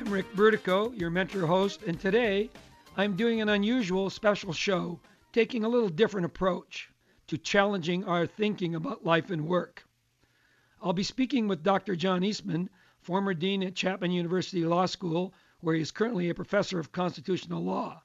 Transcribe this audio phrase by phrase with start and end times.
[0.00, 2.48] I'm Ric Brutocao, your mentor host, and today
[2.96, 4.98] I'm doing an unusual special show,
[5.30, 6.88] taking a little different approach
[7.26, 9.84] to challenging our thinking about life and work.
[10.80, 11.96] I'll be speaking with Dr.
[11.96, 12.70] John Eastman,
[13.02, 17.62] former dean at Chapman University Law School, where he is currently a professor of constitutional
[17.62, 18.02] law.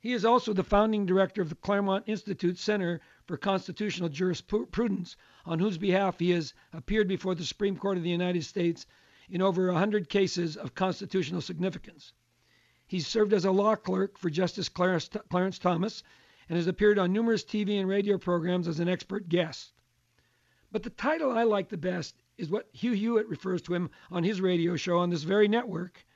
[0.00, 5.58] He is also the founding director of the Claremont Institute Center for Constitutional Jurisprudence, on
[5.58, 8.86] whose behalf he has appeared before the Supreme Court of the United States
[9.30, 12.12] in over 100 cases of constitutional significance.
[12.86, 16.02] He's served as a law clerk for Justice Clarence Thomas
[16.48, 19.72] and has appeared on numerous TV and radio programs as an expert guest.
[20.72, 24.24] But the title I like the best is what Hugh Hewitt refers to him on
[24.24, 26.06] his radio show on this very network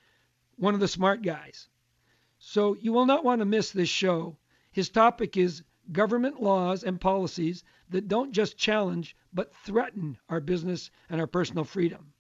[0.57, 1.69] one of the smart guys.
[2.39, 4.39] So you will not want to miss this show.
[4.71, 10.91] His topic is government laws and policies that don't just challenge but threaten our business
[11.11, 12.13] and our personal freedom.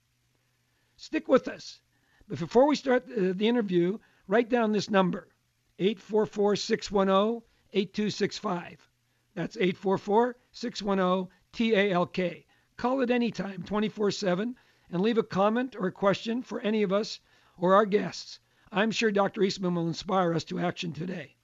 [1.03, 1.81] Stick with us.
[2.29, 5.27] But before we start the, the interview, write down this number
[5.81, 8.89] 844 610 8265.
[9.35, 12.47] That's 844 610 TALK.
[12.77, 14.55] Call it anytime, 24 7,
[14.93, 17.19] and leave a comment or a question for any of us
[17.59, 18.39] or our guests.
[18.71, 19.43] I'm sure Dr.
[19.43, 21.35] Eastman will inspire us to action today.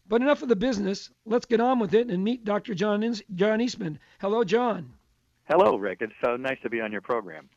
[0.06, 1.10] But enough of the business.
[1.25, 2.75] Let's get on with it and meet Dr.
[2.75, 3.98] John, John Eastman.
[4.20, 4.93] Hello, John.
[5.44, 5.98] Hello, Ric.
[6.00, 7.48] It's so nice to be on your program.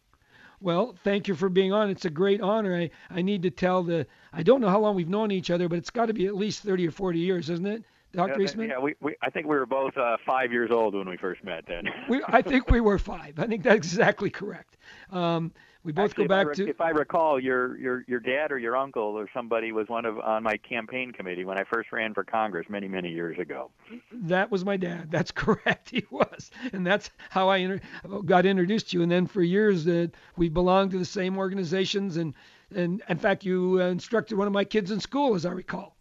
[0.60, 1.90] Well, thank you for being on.
[1.90, 2.76] It's a great honor.
[2.76, 5.70] I, I need to tell the, I don't know how long we've known each other,
[5.70, 7.84] but it's got to be at least 30 or 40 years, isn't it?
[8.14, 8.40] Dr.
[8.40, 8.70] Yeah, Eastman?
[8.70, 11.44] Yeah, we, we, I think we were both uh, five years old when we first
[11.44, 11.84] met then.
[12.10, 13.38] we, I think we were five.
[13.38, 14.78] I think that's exactly correct.
[15.12, 15.52] Um,
[15.84, 16.70] we both Actually, go back if to.
[16.70, 20.20] If I recall, your your your dad or your uncle or somebody was one of
[20.20, 23.72] on my campaign committee when I first ran for Congress many many years ago.
[24.12, 25.12] That was my dad.
[25.12, 25.90] That's correct.
[25.90, 27.82] He was, and that's how I inter-
[28.26, 29.04] got introduced to you.
[29.04, 32.34] And then for years, uh, we belonged to the same organizations, and
[32.76, 35.97] and in fact, you uh, instructed one of my kids in school, as I recall.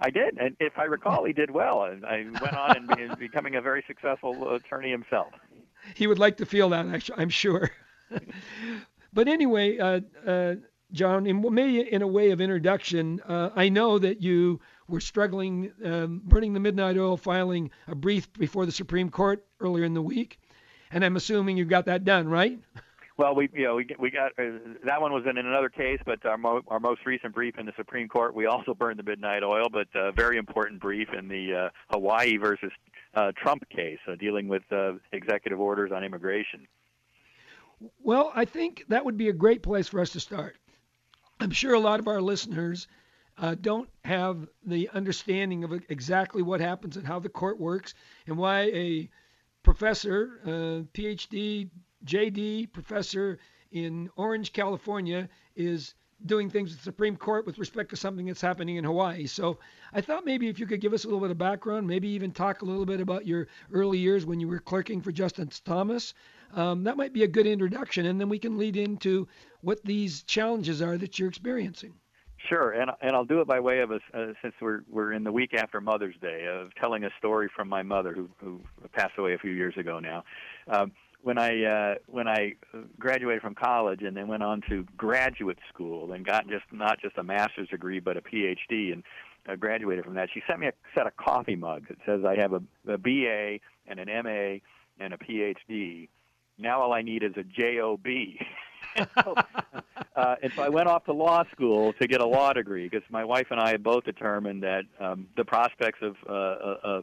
[0.00, 1.84] I did, and if I recall, he did well.
[1.84, 5.32] And I went on and is becoming a very successful attorney himself.
[5.94, 7.70] He would like to feel that, I'm sure.
[9.12, 10.54] but anyway, uh, uh,
[10.92, 15.72] John, in, maybe in a way of introduction, uh, I know that you were struggling,
[15.84, 20.02] um, burning the midnight oil, filing a brief before the Supreme Court earlier in the
[20.02, 20.38] week,
[20.90, 22.58] and I'm assuming you got that done, right?
[23.18, 26.24] Well, we you know we we got uh, that one was in another case, but
[26.26, 29.42] our mo- our most recent brief in the Supreme Court, we also burned the midnight
[29.42, 32.70] oil, but a very important brief in the uh, Hawaii versus
[33.14, 36.66] uh, Trump case, uh, dealing with uh, executive orders on immigration.
[38.02, 40.56] Well, I think that would be a great place for us to start.
[41.40, 42.86] I'm sure a lot of our listeners
[43.38, 47.94] uh, don't have the understanding of exactly what happens and how the court works
[48.26, 49.10] and why a
[49.62, 50.48] professor, uh,
[50.94, 51.68] PhD,
[52.06, 53.38] JD professor
[53.72, 55.94] in Orange, California, is
[56.24, 59.26] doing things with the Supreme Court with respect to something that's happening in Hawaii.
[59.26, 59.58] So
[59.92, 62.32] I thought maybe if you could give us a little bit of background, maybe even
[62.32, 66.14] talk a little bit about your early years when you were clerking for Justice Thomas.
[66.54, 69.28] Um, that might be a good introduction, and then we can lead into
[69.60, 71.92] what these challenges are that you're experiencing.
[72.48, 75.24] Sure, and and I'll do it by way of a uh, since we're we're in
[75.24, 78.60] the week after Mother's Day of telling a story from my mother who who
[78.92, 80.22] passed away a few years ago now.
[80.68, 80.92] Um,
[81.26, 82.54] when I uh, when I
[83.00, 87.18] graduated from college and then went on to graduate school and got just not just
[87.18, 89.02] a master's degree but a PhD and
[89.48, 91.86] uh, graduated from that, she sent me a set of coffee mugs.
[91.90, 93.58] It says I have a, a BA
[93.88, 94.60] and an MA
[95.04, 96.08] and a PhD.
[96.58, 98.06] Now all I need is a JOB.
[99.24, 99.34] so,
[100.14, 103.02] uh, and so I went off to law school to get a law degree because
[103.10, 107.02] my wife and I had both determined that um, the prospects of uh, uh,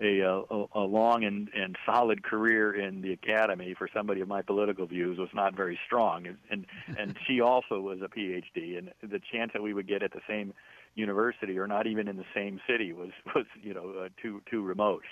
[0.00, 4.42] a, a, a long and, and solid career in the academy for somebody of my
[4.42, 6.66] political views was not very strong, and and,
[6.98, 10.20] and she also was a PhD, and the chance that we would get at the
[10.28, 10.54] same
[10.94, 14.62] university or not even in the same city was was you know uh, too too
[14.62, 15.02] remote.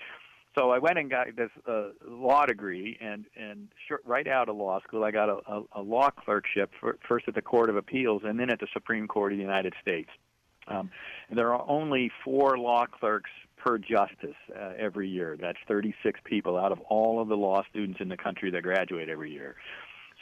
[0.58, 4.56] So I went and got this uh, law degree, and and short, right out of
[4.56, 7.76] law school, I got a, a, a law clerkship for, first at the Court of
[7.76, 10.08] Appeals and then at the Supreme Court of the United States.
[10.68, 10.90] Um,
[11.28, 13.30] and there are only four law clerks
[13.66, 15.36] per justice uh, every year.
[15.40, 19.08] That's 36 people out of all of the law students in the country that graduate
[19.08, 19.56] every year.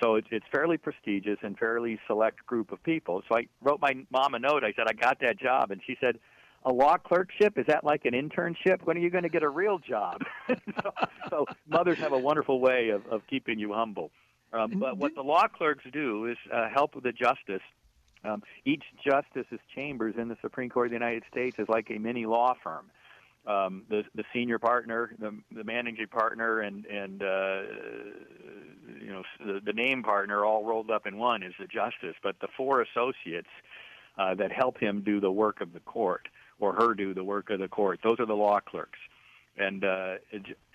[0.03, 3.23] So it's, it's fairly prestigious and fairly select group of people.
[3.29, 4.65] So I wrote my mom a note.
[4.65, 6.19] I said I got that job, and she said,
[6.65, 8.83] "A law clerkship is that like an internship?
[8.85, 10.23] When are you going to get a real job?"
[10.83, 10.93] so,
[11.29, 14.11] so mothers have a wonderful way of, of keeping you humble.
[14.53, 17.63] Um, but what the law clerks do is uh, help with the justice.
[18.25, 21.99] Um, each justice's chambers in the Supreme Court of the United States is like a
[21.99, 22.91] mini law firm
[23.47, 27.63] um, the the senior partner, the the managing partner, and and uh,
[29.01, 32.17] you know the, the name partner all rolled up in one is the justice.
[32.23, 33.49] But the four associates
[34.19, 37.51] uh, that help him do the work of the court or her do the work
[37.51, 38.99] of the court, those are the law clerks.
[39.57, 40.17] And uh,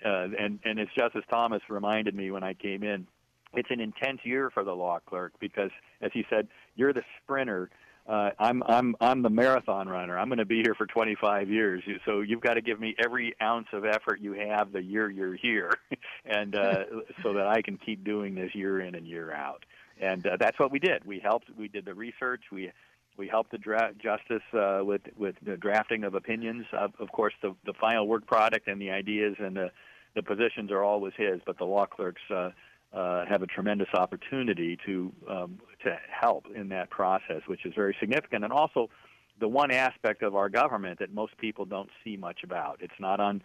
[0.04, 3.06] uh, and and as Justice Thomas reminded me when I came in,
[3.52, 5.70] it's an intense year for the law clerk because,
[6.00, 7.68] as he said, you're the sprinter
[8.10, 10.18] uh, I'm I'm I'm the marathon runner.
[10.18, 11.84] I'm going to be here for 25 years.
[12.04, 15.36] So you've got to give me every ounce of effort you have the year you're
[15.36, 15.78] here,
[16.24, 16.84] and uh,
[17.22, 19.64] so that I can keep doing this year in and year out.
[20.00, 21.04] And uh, that's what we did.
[21.04, 21.50] We helped.
[21.56, 22.42] We did the research.
[22.50, 22.72] We
[23.16, 26.66] we helped the dra- justice uh, with with the drafting of opinions.
[26.72, 29.70] Of, of course, the the final work product and the ideas and the
[30.16, 32.22] the positions are always his, but the law clerks.
[32.28, 32.50] Uh,
[32.92, 37.96] uh, have a tremendous opportunity to um, to help in that process, which is very
[38.00, 38.44] significant.
[38.44, 38.90] And also,
[39.38, 42.78] the one aspect of our government that most people don't see much about.
[42.80, 43.42] It's not on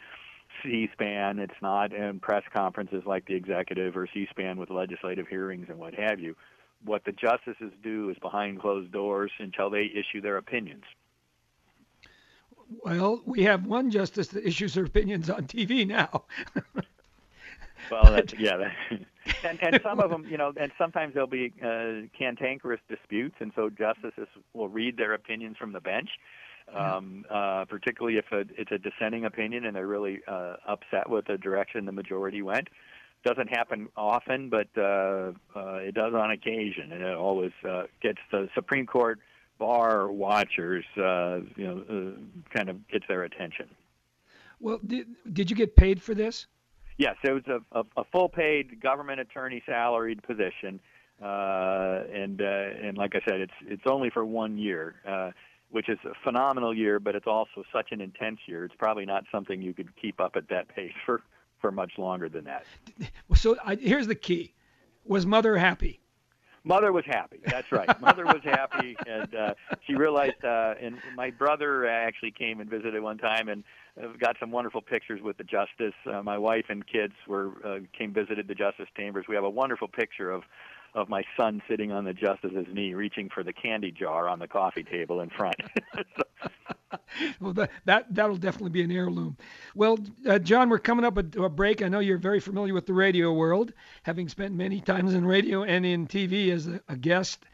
[0.64, 1.40] C-SPAN.
[1.40, 5.94] It's not in press conferences like the executive or C-SPAN with legislative hearings and what
[5.96, 6.36] have you.
[6.84, 10.84] What the justices do is behind closed doors until they issue their opinions.
[12.84, 16.24] Well, we have one justice that issues her opinions on TV now.
[17.92, 18.58] well, that's, yeah.
[18.58, 19.00] That,
[19.44, 23.52] and and some of them, you know, and sometimes there'll be uh, cantankerous disputes, and
[23.56, 26.10] so justices will read their opinions from the bench.
[26.74, 31.28] Um, uh, particularly if a, it's a dissenting opinion and they're really uh, upset with
[31.28, 32.70] the direction the majority went.
[33.24, 38.18] Doesn't happen often, but uh, uh, it does on occasion, and it always uh, gets
[38.32, 39.20] the Supreme Court
[39.58, 43.68] bar watchers, uh, you know, uh, kind of gets their attention.
[44.60, 46.48] Well, did, did you get paid for this?
[46.98, 50.80] Yes, it was a, a, a full paid government attorney salaried position,
[51.22, 55.32] uh, and uh, and like I said, it's it's only for one year, uh,
[55.72, 58.64] which is a phenomenal year, but it's also such an intense year.
[58.64, 61.22] It's probably not something you could keep up at that pace for
[61.60, 62.66] for much longer than that.
[63.36, 64.54] So I, here's the key:
[65.06, 66.00] was mother happy?
[66.66, 67.40] Mother was happy.
[67.46, 67.88] That's right.
[68.02, 69.54] Mother was happy, and uh,
[69.86, 70.44] she realized.
[70.44, 73.64] Uh, and my brother actually came and visited one time, and
[74.02, 75.94] I've got some wonderful pictures with the justice.
[76.12, 79.26] Uh, my wife and kids were uh, came visited the justice chambers.
[79.30, 80.44] We have a wonderful picture of
[80.96, 84.48] of my son sitting on the justice's knee, reaching for the candy jar on the
[84.48, 85.58] coffee table in front.
[87.40, 89.38] well, that, that that'll definitely be an heirloom.
[89.74, 91.82] Well, uh, John, we're coming up to a break.
[91.82, 95.64] I know you're very familiar with the radio world, having spent many times in radio
[95.64, 97.46] and in TV as a, a guest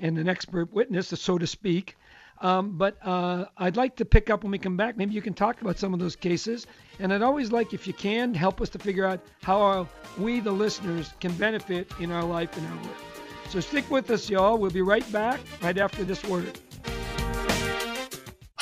[0.00, 1.96] and an expert witness, so to speak.
[2.40, 4.96] Um, but uh, I'd like to pick up when we come back.
[4.96, 6.66] Maybe you can talk about some of those cases.
[6.98, 10.40] And I'd always like, if you can, help us to figure out how our, we,
[10.40, 12.96] the listeners, can benefit in our life and our work.
[13.50, 14.56] So stick with us, y'all.
[14.56, 16.58] We'll be right back right after this word.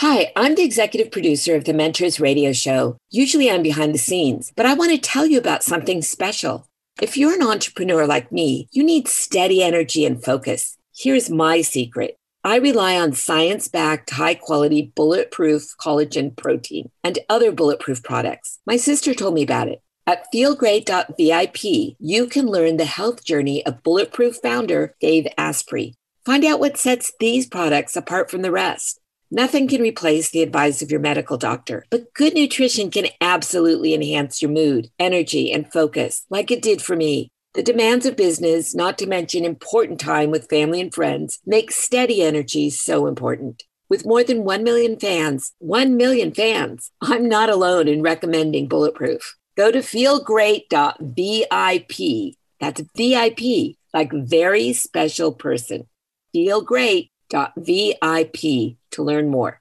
[0.01, 2.99] Hi, I'm the executive producer of the Mentors Radio Show.
[3.11, 6.69] Usually I'm behind the scenes, but I want to tell you about something special.
[7.03, 10.79] If you're an entrepreneur like me, you need steady energy and focus.
[10.97, 12.17] Here's my secret.
[12.45, 18.61] I rely on science backed, high quality, bulletproof collagen protein and other bulletproof products.
[18.69, 19.83] My sister told me about it.
[20.07, 25.97] At feelgreat.vip, you can learn the health journey of Bulletproof founder Dave Asprey.
[26.25, 29.01] Find out what sets these products apart from the rest.
[29.31, 34.41] Nothing can replace the advice of your medical doctor, but good nutrition can absolutely enhance
[34.41, 37.29] your mood, energy, and focus, like it did for me.
[37.53, 42.23] The demands of business, not to mention important time with family and friends, make steady
[42.23, 43.65] energy so important.
[43.91, 49.37] With more than 1 million fans, 1 million fans, I'm not alone in recommending Bulletproof.
[49.59, 52.35] Go to feelgreat.vip.
[52.61, 55.87] That's VIP, like very special person.
[56.35, 59.61] Feelgreat.vip to learn more.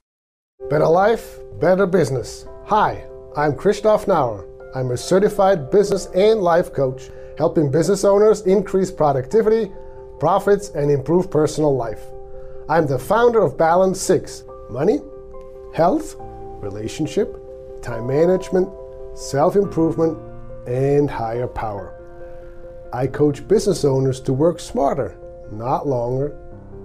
[0.70, 2.46] Better life, better business.
[2.66, 3.08] Hi.
[3.38, 4.48] I'm Christoph Nauer.
[4.74, 9.72] I'm a certified business and life coach, helping business owners increase productivity,
[10.20, 12.02] profits, and improve personal life.
[12.68, 15.02] I'm the founder of Balance 6 Money,
[15.74, 17.38] Health, Relationship,
[17.84, 18.70] Time Management,
[19.14, 20.18] Self Improvement,
[20.66, 21.94] and Higher Power.
[22.92, 25.16] I coach business owners to work smarter,
[25.52, 26.36] not longer,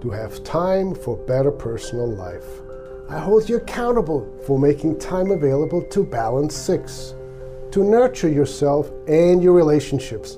[0.03, 2.61] to have time for better personal life.
[3.09, 7.15] I hold you accountable for making time available to Balance 6,
[7.71, 10.37] to nurture yourself and your relationships,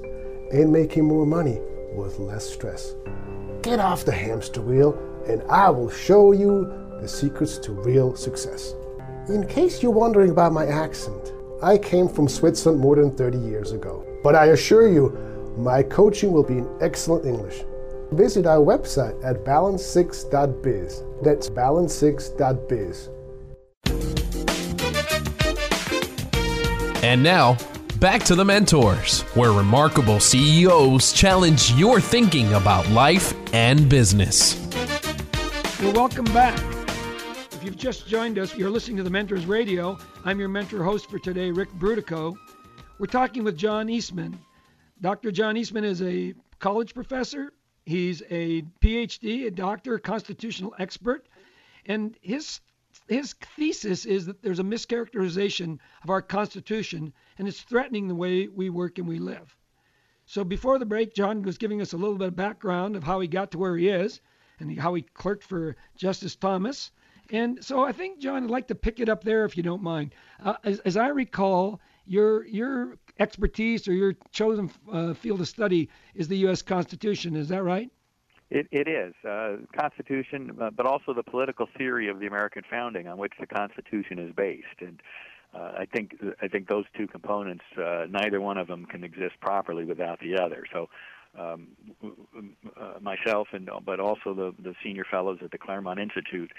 [0.51, 1.60] and making more money
[1.95, 2.93] with less stress.
[3.63, 4.95] Get off the hamster wheel,
[5.27, 8.75] and I will show you the secrets to real success.
[9.29, 13.72] In case you're wondering about my accent, I came from Switzerland more than 30 years
[13.72, 14.05] ago.
[14.24, 15.17] But I assure you,
[15.57, 17.63] my coaching will be in excellent English.
[18.12, 21.03] Visit our website at balance6.biz.
[21.24, 23.09] That's balance6.biz.
[27.03, 27.57] And now,
[28.00, 34.59] back to the mentors, where remarkable CEOs challenge your thinking about life and business.
[35.81, 36.57] Well, welcome back.
[37.51, 39.97] If you've just joined us, you're listening to the Mentors Radio.
[40.24, 42.35] I'm your mentor host for today, Ric Brutocao.
[42.97, 44.39] We're talking with John Eastman.
[45.01, 45.31] Dr.
[45.31, 47.51] John Eastman is a college professor,
[47.86, 51.27] He's a PhD, a doctor, constitutional expert,
[51.86, 52.62] and his
[53.08, 58.48] his thesis is that there's a mischaracterization of our Constitution and it's threatening the way
[58.48, 59.56] we work and we live.
[60.25, 63.20] So before the break, John was giving us a little bit of background of how
[63.20, 64.22] he got to where he is
[64.60, 66.92] and how he clerked for Justice Thomas.
[67.30, 69.84] And so I think, John, I'd like to pick it up there if you don't
[69.84, 70.15] mind.
[70.44, 75.89] Uh, as, as I recall, your your expertise or your chosen uh, field of study
[76.13, 76.62] is the U.S.
[76.62, 77.36] Constitution.
[77.36, 77.89] Is that right?
[78.51, 83.17] It, it is uh, Constitution, but also the political theory of the American founding on
[83.17, 85.01] which the Constitution is based, and
[85.55, 89.36] uh, I think I think those two components, uh, neither one of them can exist
[89.41, 90.65] properly without the other.
[90.72, 90.89] So,
[91.39, 91.67] um,
[92.79, 96.51] uh, myself and but also the the senior fellows at the Claremont Institute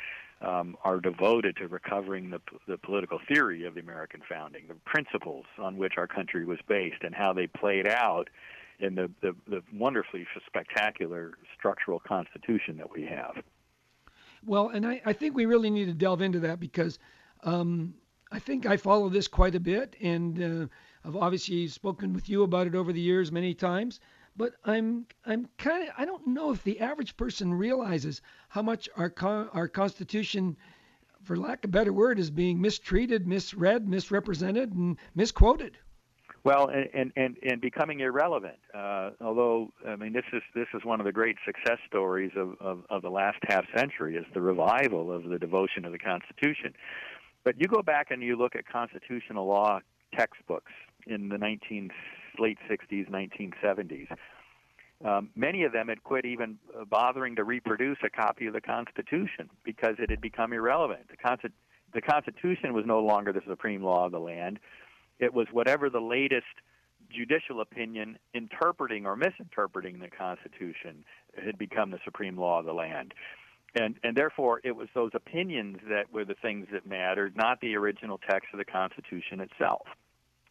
[0.42, 5.44] um, are devoted to recovering the, the political theory of the American founding, the principles
[5.58, 8.28] on which our country was based, and how they played out
[8.78, 13.36] in the, the, the wonderfully spectacular structural constitution that we have.
[14.44, 16.98] Well, and I, I think we really need to delve into that because
[17.42, 17.94] um,
[18.30, 20.66] I think I follow this quite a bit, and uh,
[21.04, 24.00] I've obviously spoken with you about it over the years many times
[24.36, 28.88] but I'm I'm kind of I don't know if the average person realizes how much
[28.96, 29.12] our
[29.52, 30.56] our Constitution,
[31.22, 35.78] for lack of a better word, is being mistreated, misread, misrepresented, and misquoted.
[36.44, 38.58] Well, and and and becoming irrelevant.
[38.72, 42.54] Uh, although I mean, this is this is one of the great success stories of,
[42.60, 46.74] of of the last half century is the revival of the devotion to the Constitution.
[47.44, 49.80] But you go back and you look at constitutional law
[50.16, 50.72] textbooks
[51.06, 51.90] in the 19
[52.38, 54.08] late 60s, 1970s.
[55.04, 58.62] Um, many of them had quit even uh, bothering to reproduce a copy of the
[58.62, 61.08] Constitution because it had become irrelevant.
[61.08, 61.50] The,
[61.92, 64.58] the Constitution was no longer the supreme law of the land.
[65.18, 66.46] It was whatever the latest
[67.10, 71.04] judicial opinion interpreting or misinterpreting the Constitution
[71.42, 73.14] had become the supreme law of the land.
[73.74, 77.76] And, and therefore, it was those opinions that were the things that mattered, not the
[77.76, 79.86] original text of the Constitution itself.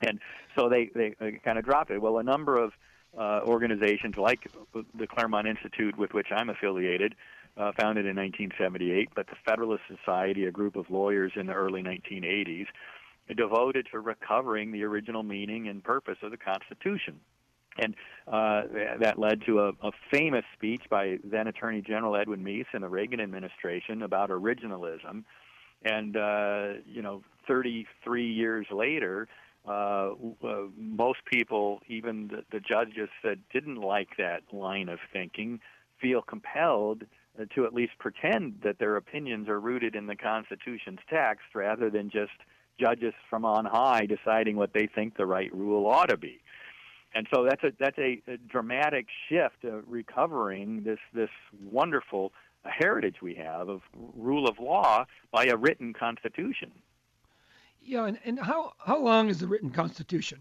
[0.06, 0.20] And
[0.56, 2.02] so they, they, kind of dropped it.
[2.02, 2.74] Well, a number of
[3.18, 7.16] uh, organizations like the Claremont Institute, with which I'm affiliated,
[7.58, 11.82] uh, founded in 1978, but the Federalist Society, a group of lawyers in the early
[11.82, 12.68] 1980s,
[13.36, 17.20] devoted to recovering the original meaning and purpose of the Constitution.
[17.78, 17.96] And
[18.28, 18.64] uh,
[19.00, 22.90] that led to a, a famous speech by then Attorney General Edwin Meese in the
[22.90, 25.24] Reagan administration about originalism.
[25.84, 29.28] And, uh, you know, 33 years later,
[29.68, 30.12] uh,
[30.44, 35.60] uh, most people, even the, the judges that didn't like that line of thinking,
[36.00, 37.04] feel compelled
[37.40, 41.90] uh, to at least pretend that their opinions are rooted in the Constitution's text rather
[41.90, 42.32] than just
[42.80, 46.42] judges from on high deciding what they think the right rule ought to be.
[47.14, 51.30] And so that's a that's a, a dramatic shift, uh, recovering this this
[51.64, 52.34] wonderful
[52.66, 56.72] heritage we have of rule of law by a written constitution.
[57.86, 60.40] Yeah, and, and how how long is the written Constitution?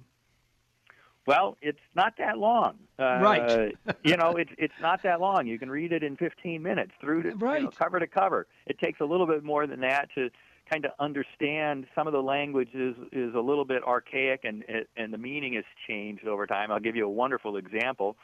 [1.27, 2.77] Well, it's not that long.
[2.99, 3.77] Uh, right.
[4.05, 5.47] you know, it's it's not that long.
[5.47, 7.61] You can read it in 15 minutes through to right.
[7.61, 8.47] you know, cover to cover.
[8.67, 10.31] It takes a little bit more than that to
[10.71, 14.65] kind of understand some of the language is is a little bit archaic and
[14.97, 16.71] and the meaning has changed over time.
[16.71, 18.17] I'll give you a wonderful example.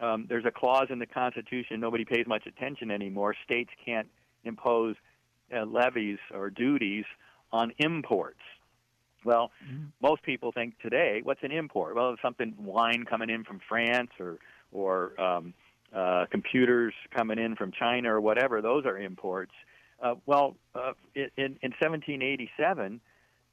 [0.00, 3.34] Um, there's a clause in the Constitution nobody pays much attention anymore.
[3.44, 4.08] States can't
[4.44, 4.96] impose
[5.54, 7.04] uh, levies or duties
[7.52, 8.40] on imports.
[9.24, 9.86] Well, mm-hmm.
[10.00, 11.94] most people think today, what's an import?
[11.94, 14.38] Well, something wine coming in from France or
[14.72, 15.54] or um,
[15.94, 18.62] uh, computers coming in from China or whatever.
[18.62, 19.52] Those are imports.
[20.02, 21.30] Uh, well, uh, in,
[21.62, 23.00] in 1787,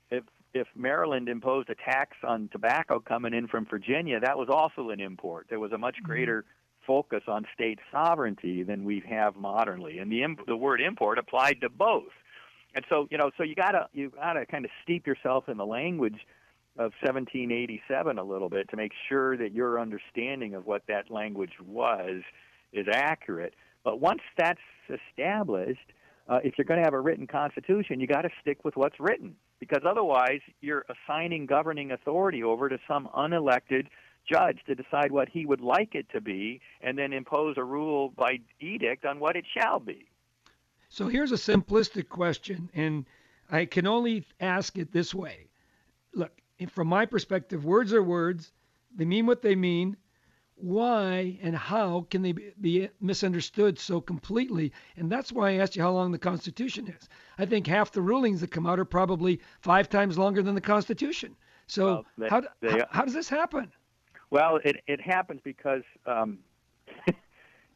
[0.10, 4.90] if if Maryland imposed a tax on tobacco coming in from Virginia, that was also
[4.90, 5.46] an import.
[5.50, 6.06] There was a much mm-hmm.
[6.06, 6.46] greater
[6.88, 11.70] focus on state sovereignty than we have modernly, and the the word import applied to
[11.70, 12.12] both.
[12.76, 15.66] And so, you know, so you gotta you gotta kind of steep yourself in the
[15.66, 16.20] language
[16.78, 21.54] of 1787 a little bit to make sure that your understanding of what that language
[21.66, 22.22] was
[22.72, 23.54] is accurate.
[23.84, 25.94] But once that's established,
[26.28, 29.00] uh, if you're going to have a written constitution, you got to stick with what's
[29.00, 33.88] written because otherwise you're assigning governing authority over to some unelected
[34.32, 38.14] judge to decide what he would like it to be and then impose a rule
[38.16, 40.09] by edict on what it shall be.
[40.90, 43.06] So here's a simplistic question, and
[43.50, 45.48] I can only ask it this way.
[46.14, 46.32] Look,
[46.68, 48.52] from my perspective, words are words,
[48.96, 49.98] they mean what they mean.
[50.56, 54.74] Why and how can they be misunderstood so completely?
[54.98, 57.08] And that's why I asked you how long the Constitution is.
[57.38, 60.62] I think half the rulings that come out are probably five times longer than the
[60.62, 61.36] Constitution.
[61.68, 63.72] So well, they, how, they, how, how, does this happen?
[64.32, 66.40] Well, it, it happens because um,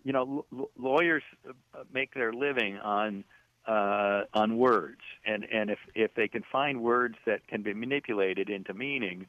[0.04, 3.24] you know, l- lawyers uh, make their living on
[3.68, 8.50] uh, on words, and and if if they can find words that can be manipulated
[8.50, 9.26] into meaning,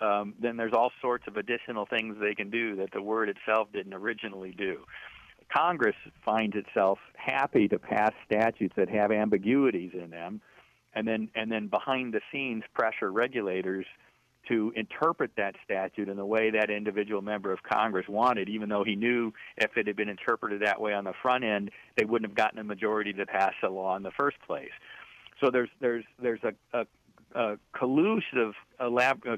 [0.00, 3.68] um, then there's all sorts of additional things they can do that the word itself
[3.72, 4.84] didn't originally do.
[5.52, 10.40] Congress finds itself happy to pass statutes that have ambiguities in them,
[10.94, 13.86] and then and then behind the scenes pressure regulators
[14.48, 18.84] to interpret that statute in the way that individual member of Congress wanted, even though
[18.84, 22.30] he knew if it had been interpreted that way on the front end, they wouldn't
[22.30, 24.70] have gotten a majority to pass the law in the first place.
[25.40, 26.86] So there's there's there's a, a,
[27.34, 28.54] a collusive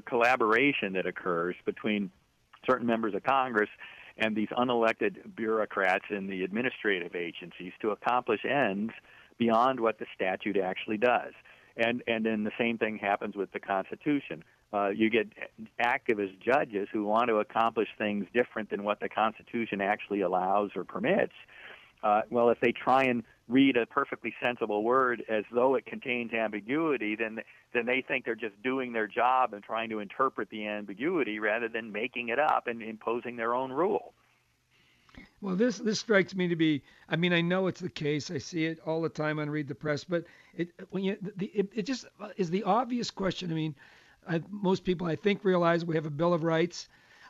[0.05, 2.11] collaboration that occurs between
[2.67, 3.69] certain members of Congress
[4.17, 8.93] and these unelected bureaucrats in the administrative agencies to accomplish ends
[9.37, 11.33] beyond what the statute actually does.
[11.77, 15.27] And and then the same thing happens with the Constitution uh, you get
[15.79, 20.83] activist judges who want to accomplish things different than what the Constitution actually allows or
[20.83, 21.33] permits.
[22.03, 26.33] Uh, well, if they try and read a perfectly sensible word as though it contains
[26.33, 27.41] ambiguity, then
[27.73, 31.67] then they think they're just doing their job and trying to interpret the ambiguity rather
[31.67, 34.13] than making it up and imposing their own rule.
[35.41, 36.81] Well, this this strikes me to be.
[37.09, 38.31] I mean, I know it's the case.
[38.31, 40.23] I see it all the time on Read the Press, but
[40.55, 42.05] it when you the, it, it just
[42.37, 43.51] is the obvious question.
[43.51, 43.75] I mean,
[44.27, 46.87] I, most people, I think, realize we have a Bill of Rights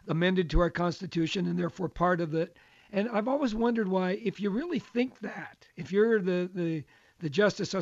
[0.07, 2.57] amended to our Constitution and therefore part of it.
[2.91, 6.83] And I've always wondered why, if you really think that, if you're the, the,
[7.19, 7.73] the justice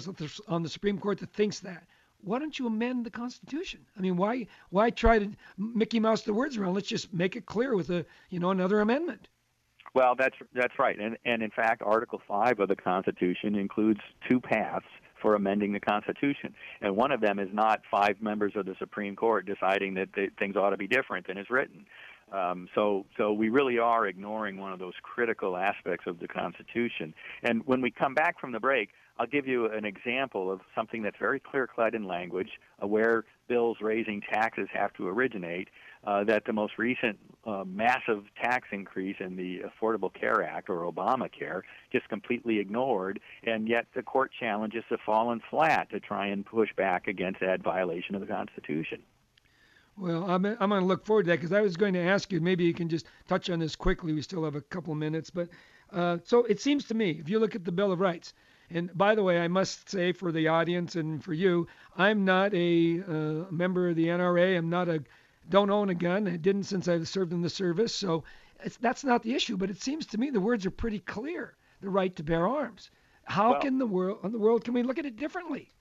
[0.47, 1.87] on the Supreme Court that thinks that,
[2.21, 3.85] why don't you amend the Constitution?
[3.97, 6.73] I mean, why why try to Mickey Mouse the words around?
[6.73, 9.29] Let's just make it clear with a you know another amendment.
[9.93, 13.99] Well, that's that's right, and and in fact, Article Five of the Constitution includes
[14.29, 14.85] two paths
[15.21, 16.53] for amending the Constitution.
[16.81, 20.55] And one of them is not five members of the Supreme Court deciding that things
[20.55, 21.85] ought to be different than is written.
[22.31, 27.13] Um, so, so we really are ignoring one of those critical aspects of the Constitution.
[27.43, 28.89] And when we come back from the break,
[29.19, 32.51] I'll give you an example of something that's very clear-cut in language,
[32.81, 35.67] uh, where bills raising taxes have to originate,
[36.05, 40.89] uh, that the most recent uh, massive tax increase in the Affordable Care Act or
[40.89, 46.45] Obamacare just completely ignored, and yet the court challenges have fallen flat to try and
[46.45, 49.01] push back against that violation of the Constitution.
[49.97, 52.31] Well, I'm, I'm going to look forward to that because I was going to ask
[52.31, 54.13] you, maybe you can just touch on this quickly.
[54.13, 55.29] We still have a couple minutes.
[55.29, 55.49] But
[55.91, 58.33] uh, so it seems to me, if you look at the Bill of Rights,
[58.69, 62.53] and by the way, I must say for the audience and for you, I'm not
[62.53, 64.57] a uh, member of the NRA.
[64.57, 65.03] I'm not a
[65.49, 66.27] don't own a gun.
[66.27, 67.95] I didn't since I served in the service.
[67.95, 68.23] So
[68.79, 69.57] that's not the issue.
[69.57, 71.55] But it seems to me the words are pretty clear.
[71.81, 72.91] The right to bear arms.
[73.23, 75.71] How well, can the world, the world, can we look at it differently?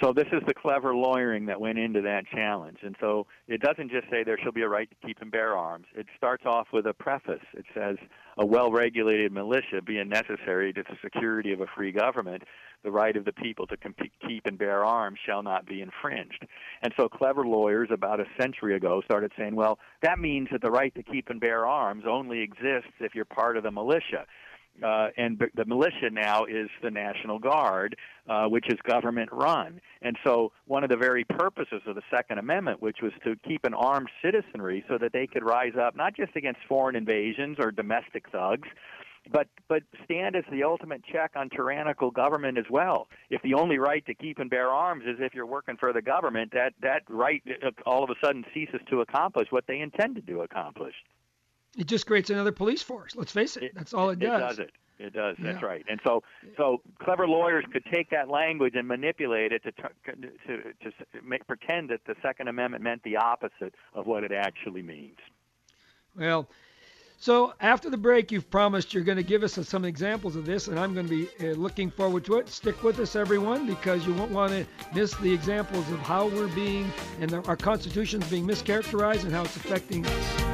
[0.00, 2.78] So this is the clever lawyering that went into that challenge.
[2.82, 5.56] And so it doesn't just say there shall be a right to keep and bear
[5.56, 5.86] arms.
[5.94, 7.44] It starts off with a preface.
[7.54, 7.96] It says
[8.36, 12.42] a well-regulated militia being necessary to the security of a free government,
[12.82, 13.76] the right of the people to
[14.26, 16.46] keep and bear arms shall not be infringed.
[16.82, 20.70] And so clever lawyers about a century ago started saying, well, that means that the
[20.70, 24.26] right to keep and bear arms only exists if you're part of the militia
[24.82, 27.96] uh, and the militia now is the National Guard,
[28.28, 29.80] uh, which is government run.
[30.02, 33.64] And so, one of the very purposes of the Second Amendment, which was to keep
[33.64, 37.70] an armed citizenry so that they could rise up not just against foreign invasions or
[37.70, 38.68] domestic thugs,
[39.30, 43.08] but but stand as the ultimate check on tyrannical government as well.
[43.30, 46.02] If the only right to keep and bear arms is if you're working for the
[46.02, 50.26] government, that that right uh, all of a sudden ceases to accomplish what they intended
[50.26, 50.94] to accomplish.
[51.76, 53.16] It just creates another police force.
[53.16, 53.72] Let's face it.
[53.74, 54.40] That's all it, it does.
[54.40, 54.70] It does it.
[54.98, 55.36] It does.
[55.38, 55.52] Yeah.
[55.52, 55.84] That's right.
[55.88, 56.22] And so,
[56.56, 61.90] so clever lawyers could take that language and manipulate it to to to make, pretend
[61.90, 65.18] that the Second Amendment meant the opposite of what it actually means.
[66.16, 66.48] Well,
[67.18, 70.68] so after the break, you've promised you're going to give us some examples of this,
[70.68, 72.48] and I'm going to be uh, looking forward to it.
[72.48, 76.54] Stick with us, everyone, because you won't want to miss the examples of how we're
[76.54, 80.53] being and our Constitution's being mischaracterized and how it's affecting us.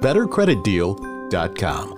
[0.00, 1.97] bettercreditdeal.com.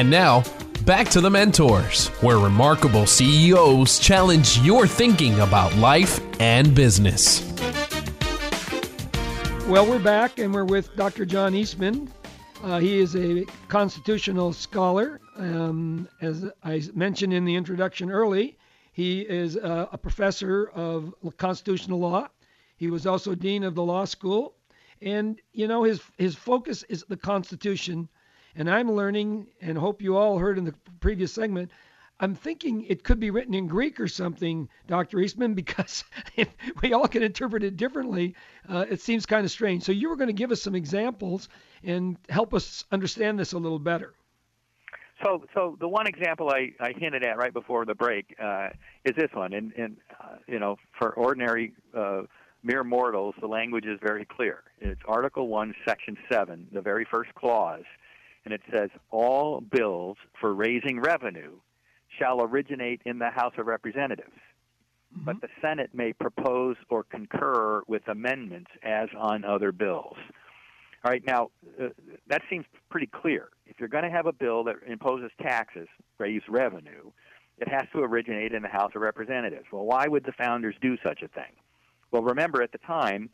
[0.00, 0.44] And now,
[0.86, 7.42] back to the mentors, where remarkable CEOs challenge your thinking about life and business.
[9.68, 11.26] Well, we're back and we're with Dr.
[11.26, 12.10] John Eastman.
[12.62, 15.20] Uh, he is a constitutional scholar.
[15.36, 18.56] Um, as I mentioned in the introduction early,
[18.94, 22.28] he is uh, a professor of constitutional law.
[22.78, 24.54] He was also dean of the law school.
[25.02, 28.08] And, you know, his, his focus is the Constitution
[28.56, 31.70] and I'm learning, and hope you all heard in the previous segment,
[32.22, 35.20] I'm thinking it could be written in Greek or something, Dr.
[35.20, 36.04] Eastman, because
[36.82, 38.34] we all can interpret it differently.
[38.68, 39.82] Uh, it seems kind of strange.
[39.82, 41.48] So you were going to give us some examples
[41.82, 44.12] and help us understand this a little better.
[45.24, 48.68] So, so the one example I, I hinted at right before the break uh,
[49.04, 52.22] is this one, and, and uh, you know, for ordinary uh,
[52.62, 54.62] mere mortals, the language is very clear.
[54.80, 57.84] It's Article One, Section Seven, the very first clause
[58.44, 61.52] and it says all bills for raising revenue
[62.18, 64.30] shall originate in the House of Representatives.
[65.14, 65.24] Mm-hmm.
[65.24, 70.16] But the Senate may propose or concur with amendments as on other bills.
[71.04, 71.50] All right, now
[71.82, 71.88] uh,
[72.28, 73.48] that seems pretty clear.
[73.66, 77.10] If you're going to have a bill that imposes taxes, raise revenue,
[77.58, 79.66] it has to originate in the House of Representatives.
[79.72, 81.52] Well, why would the founders do such a thing?
[82.10, 83.30] Well, remember at the time,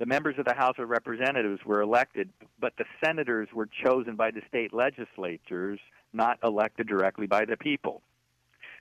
[0.00, 4.30] the members of the House of Representatives were elected, but the senators were chosen by
[4.30, 5.78] the state legislatures,
[6.14, 8.00] not elected directly by the people.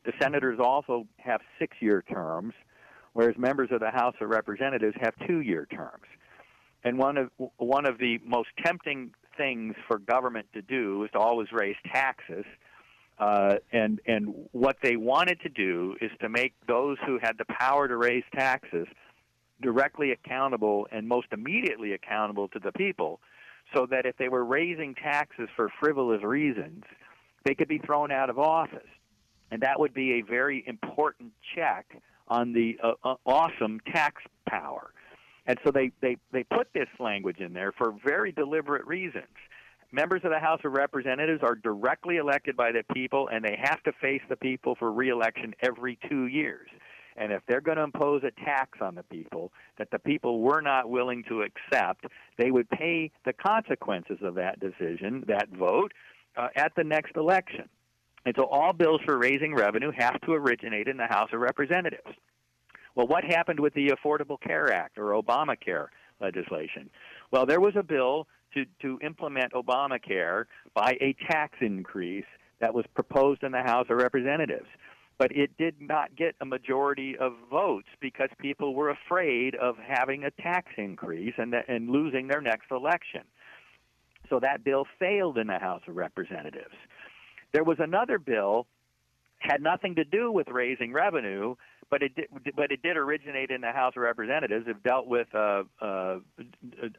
[0.05, 2.53] The senators also have six year terms,
[3.11, 6.05] whereas members of the House of Representatives have two year terms.
[6.85, 11.19] And one of one of the most tempting things for government to do is to
[11.19, 12.45] always raise taxes.
[13.19, 17.45] Uh, and and what they wanted to do is to make those who had the
[17.59, 18.87] power to raise taxes
[19.61, 23.19] directly accountable and most immediately accountable to the people,
[23.73, 26.83] so that if they were raising taxes for frivolous reasons,
[27.45, 28.89] they could be thrown out of office,
[29.51, 31.85] and that would be a very important check
[32.27, 34.91] on the uh, uh, awesome tax power.
[35.45, 39.25] And so they, they, they put this language in there for very deliberate reasons.
[39.91, 43.81] Members of the House of Representatives are directly elected by the people, and they have
[43.83, 46.69] to face the people for reelection every two years.
[47.19, 50.61] And if they're going to impose a tax on the people that the people were
[50.61, 52.05] not willing to accept,
[52.37, 55.91] they would pay the consequences of that decision, that vote,
[56.37, 57.67] uh, at the next election.
[58.25, 62.15] And so all bills for raising revenue have to originate in the House of Representatives.
[62.95, 65.87] Well, what happened with the Affordable Care Act or Obamacare
[66.21, 66.89] legislation?
[67.31, 72.25] Well, there was a bill to, to implement Obamacare by a tax increase
[72.59, 74.67] that was proposed in the House of Representatives.
[75.19, 80.23] But it did not get a majority of votes because people were afraid of having
[80.23, 83.21] a tax increase and, and losing their next election.
[84.29, 86.75] So that bill failed in the House of Representatives.
[87.51, 88.65] There was another bill
[89.39, 91.55] had nothing to do with raising revenue,
[91.89, 94.67] but it did, but it did originate in the House of Representatives.
[94.67, 96.17] It dealt with a, a,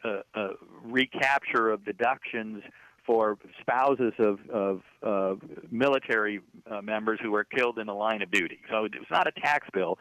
[0.03, 0.49] a, a
[0.83, 2.63] recapture of deductions
[3.11, 5.35] for spouses of, of uh,
[5.69, 8.59] military uh, members who were killed in the line of duty.
[8.69, 9.97] So it was not a tax bill,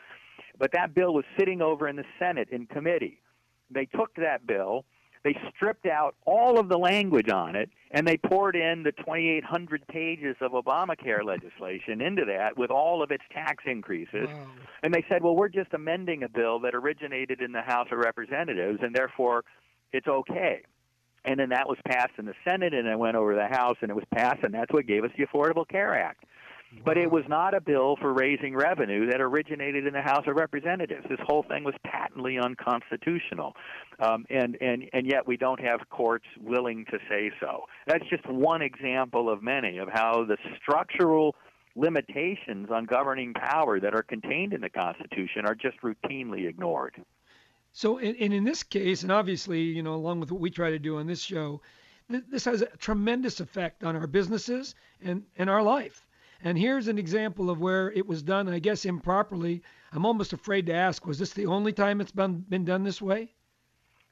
[0.60, 3.20] but that bill was sitting over in the Senate in committee.
[3.68, 4.84] They took that bill
[5.22, 9.86] they stripped out all of the language on it and they poured in the 2,800
[9.88, 14.28] pages of Obamacare legislation into that with all of its tax increases.
[14.28, 14.46] Wow.
[14.82, 17.98] And they said, well, we're just amending a bill that originated in the House of
[17.98, 19.44] Representatives and therefore
[19.92, 20.62] it's okay.
[21.24, 23.90] And then that was passed in the Senate and it went over the House and
[23.90, 26.24] it was passed, and that's what gave us the Affordable Care Act.
[26.84, 30.36] But it was not a bill for raising revenue that originated in the House of
[30.36, 31.04] Representatives.
[31.08, 33.56] This whole thing was patently unconstitutional,
[33.98, 37.64] um, and and and yet we don't have courts willing to say so.
[37.88, 41.34] That's just one example of many of how the structural
[41.74, 47.02] limitations on governing power that are contained in the Constitution are just routinely ignored.
[47.72, 50.78] So, and in, this case, and obviously, you know, along with what we try to
[50.78, 51.60] do on this show,
[52.10, 56.06] th- this has a tremendous effect on our businesses and, and our life.
[56.42, 59.62] And here's an example of where it was done, I guess, improperly.
[59.92, 63.00] I'm almost afraid to ask, was this the only time it's been, been done this
[63.00, 63.34] way?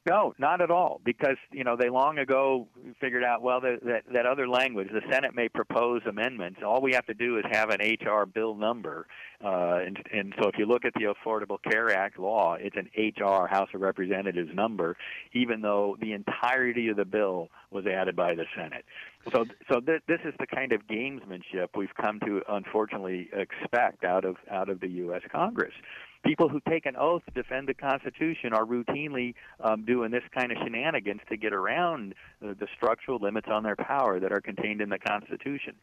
[0.09, 1.01] No, not at all.
[1.05, 2.66] Because you know they long ago
[3.01, 4.88] figured out well that, that that other language.
[4.92, 6.61] The Senate may propose amendments.
[6.64, 9.07] All we have to do is have an HR bill number,
[9.44, 12.88] uh, and and so if you look at the Affordable Care Act law, it's an
[12.97, 14.97] HR House of Representatives number,
[15.33, 18.85] even though the entirety of the bill was added by the Senate.
[19.33, 24.25] So so th- this is the kind of gamesmanship we've come to unfortunately expect out
[24.25, 25.23] of out of the U.S.
[25.31, 25.75] Congress
[26.24, 30.52] people who take an oath to defend the Constitution are routinely um, doing this kind
[30.52, 34.81] of shenanigans to get around the, the structural limits on their power that are contained
[34.81, 35.74] in the Constitution.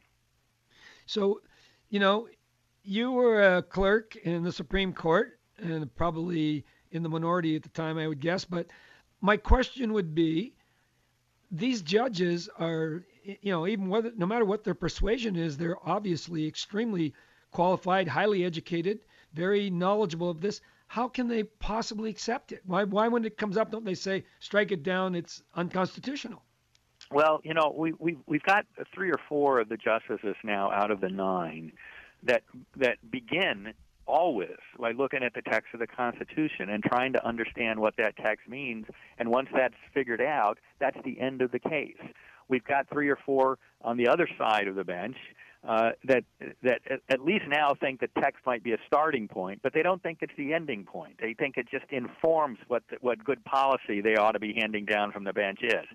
[1.06, 1.42] So,
[1.90, 2.28] you know,
[2.84, 7.70] you were a clerk in the Supreme Court and probably in the minority at the
[7.70, 8.46] time, I would guess.
[8.46, 8.68] But
[9.22, 10.54] my question would be
[11.52, 16.48] these judges are, you know, even whether, no matter what their persuasion is, they're obviously
[16.48, 17.14] extremely
[17.52, 19.00] qualified, highly educated
[19.36, 20.62] very knowledgeable of this.
[20.88, 22.62] How can they possibly accept it?
[22.66, 26.42] Why, why when it comes up, don't they say, strike it down, it's unconstitutional?
[27.12, 30.92] Well, you know, we, we, we've got three or four of the justices now out
[30.92, 31.72] of the nine
[32.24, 32.44] that,
[32.78, 33.74] that begin
[34.08, 38.16] always by looking at the text of the Constitution and trying to understand what that
[38.18, 38.86] text means.
[39.18, 41.98] And once that's figured out, that's the end of the case.
[42.48, 45.18] We've got three or four on the other side of the bench
[45.68, 46.24] uh, that
[46.64, 50.02] that at least now think that text might be a starting point, but they don't
[50.04, 51.16] think it's the ending point.
[51.20, 55.12] They think it just informs what what good policy they ought to be handing down
[55.12, 55.86] from the bench is.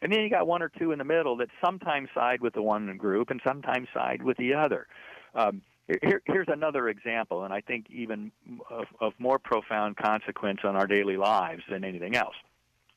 [0.00, 2.62] And then you got one or two in the middle that sometimes side with the
[2.62, 4.86] one group and sometimes side with the other.
[5.34, 5.62] Um,
[6.02, 8.30] here, here's another example, and I think even
[8.70, 12.36] of, of more profound consequence on our daily lives than anything else.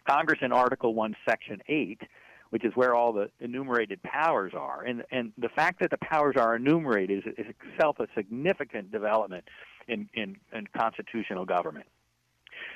[0.07, 2.01] Congress in Article 1, Section 8,
[2.51, 6.35] which is where all the enumerated powers are, and, and the fact that the powers
[6.37, 9.45] are enumerated is, is itself a significant development
[9.87, 11.87] in, in, in constitutional government.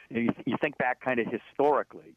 [0.09, 2.15] You, you think back kind of historically,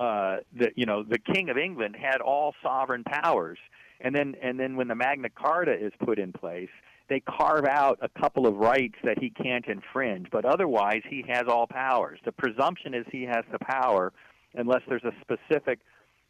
[0.00, 3.58] uh, that you know the King of England had all sovereign powers,
[4.00, 6.70] and then and then when the Magna Carta is put in place,
[7.08, 11.44] they carve out a couple of rights that he can't infringe, but otherwise he has
[11.48, 12.20] all powers.
[12.24, 14.12] The presumption is he has the power
[14.54, 15.80] unless there's a specific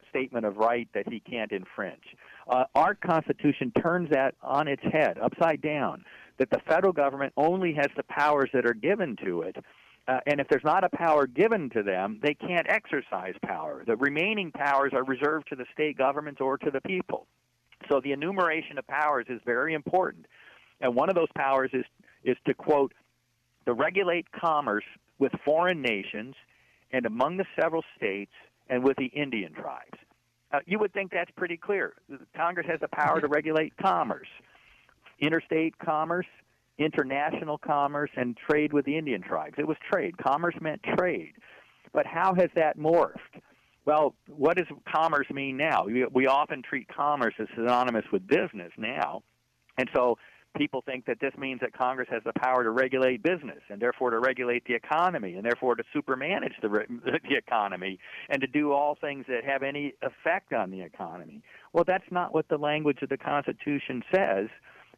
[0.09, 2.17] statement of right that he can't infringe.
[2.49, 6.05] Uh, our Constitution turns that on its head, upside down,
[6.39, 9.57] that the federal government only has the powers that are given to it.
[10.07, 13.85] Uh, and if there's not a power given to them, they can't exercise power.
[13.87, 17.27] The remaining powers are reserved to the state governments or to the people.
[17.91, 20.27] So the enumeration of powers is very important.
[20.81, 21.85] And one of those powers is,
[22.25, 22.95] is to quote,
[23.67, 24.85] to regulate commerce
[25.19, 26.35] with foreign nations
[26.91, 28.33] and among the several states
[28.69, 29.99] and with the Indian tribes.
[30.53, 31.95] Uh, you would think that's pretty clear.
[32.35, 34.29] Congress has the power to regulate commerce,
[35.21, 36.27] interstate commerce,
[36.79, 39.57] international commerce, and trade with the Indian tribes.
[39.59, 40.17] It was trade.
[40.17, 41.33] Commerce meant trade.
[41.93, 43.43] But how has that morphed?
[43.85, 45.85] Well, what does commerce mean now?
[45.85, 49.23] We, we often treat commerce as synonymous with business now.
[49.79, 50.19] And so
[50.57, 54.11] people think that this means that Congress has the power to regulate business and therefore
[54.11, 56.69] to regulate the economy and therefore to supermanage the,
[57.29, 61.43] the economy and to do all things that have any effect on the economy.
[61.73, 64.49] Well, that's not what the language of the Constitution says.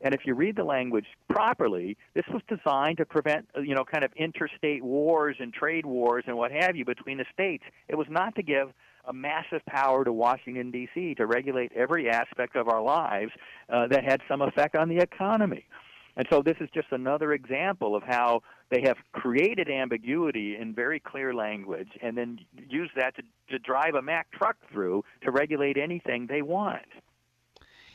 [0.03, 4.03] And if you read the language properly, this was designed to prevent, you know, kind
[4.03, 7.65] of interstate wars and trade wars and what have you between the states.
[7.89, 8.73] It was not to give
[9.07, 11.15] a massive power to Washington, D.C.
[11.17, 13.33] to regulate every aspect of our lives
[13.69, 15.67] uh, that had some effect on the economy.
[16.17, 21.01] And so this is just another example of how they have created ambiguity in very
[21.01, 25.77] clear language and then use that to, to drive a Mack truck through to regulate
[25.77, 26.83] anything they want.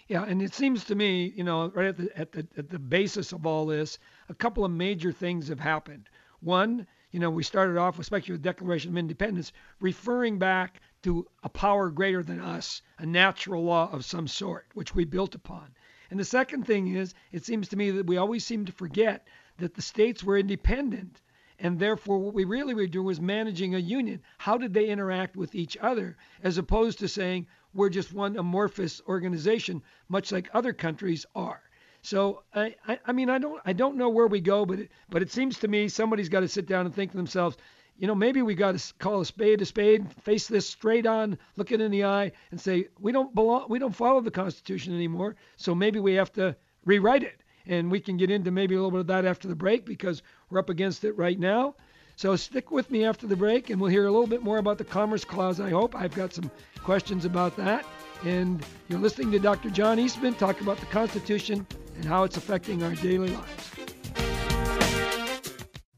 [0.08, 2.78] Yeah, and it seems to me, you know, right at the, at the at the
[2.78, 3.98] basis of all this,
[4.30, 6.10] a couple of major things have happened.
[6.42, 11.50] One, you know, we started off, especially with Declaration of Independence, referring back to a
[11.50, 15.72] power greater than us, a natural law of some sort, which we built upon.
[16.10, 19.28] And the second thing is, it seems to me that we always seem to forget
[19.58, 21.22] that the states were independent.
[21.60, 24.24] And therefore, what we really were doing was managing a union.
[24.40, 29.00] How did they interact with each other, as opposed to saying, we're just one amorphous
[29.08, 31.62] organization, much like other countries are.
[32.02, 34.92] So I, I, I mean I don't I don't know where we go, but it,
[35.10, 37.58] but it seems to me somebody's got to sit down and think to themselves,
[37.98, 41.38] you know, maybe we got to call a spade a spade, face this straight on,
[41.56, 44.94] look it in the eye, and say we don't belong, we don't follow the Constitution
[44.94, 45.36] anymore.
[45.56, 48.92] So maybe we have to rewrite it, and we can get into maybe a little
[48.92, 51.76] bit of that after the break because we're up against it right now.
[52.18, 54.78] So stick with me after the break, and we'll hear a little bit more about
[54.78, 55.60] the Commerce Clause.
[55.60, 56.50] I hope I've got some
[56.82, 57.86] questions about that.
[58.24, 59.70] And you're listening to Dr.
[59.70, 63.72] John Eastman talk about the Constitution and how it's affecting our daily lives.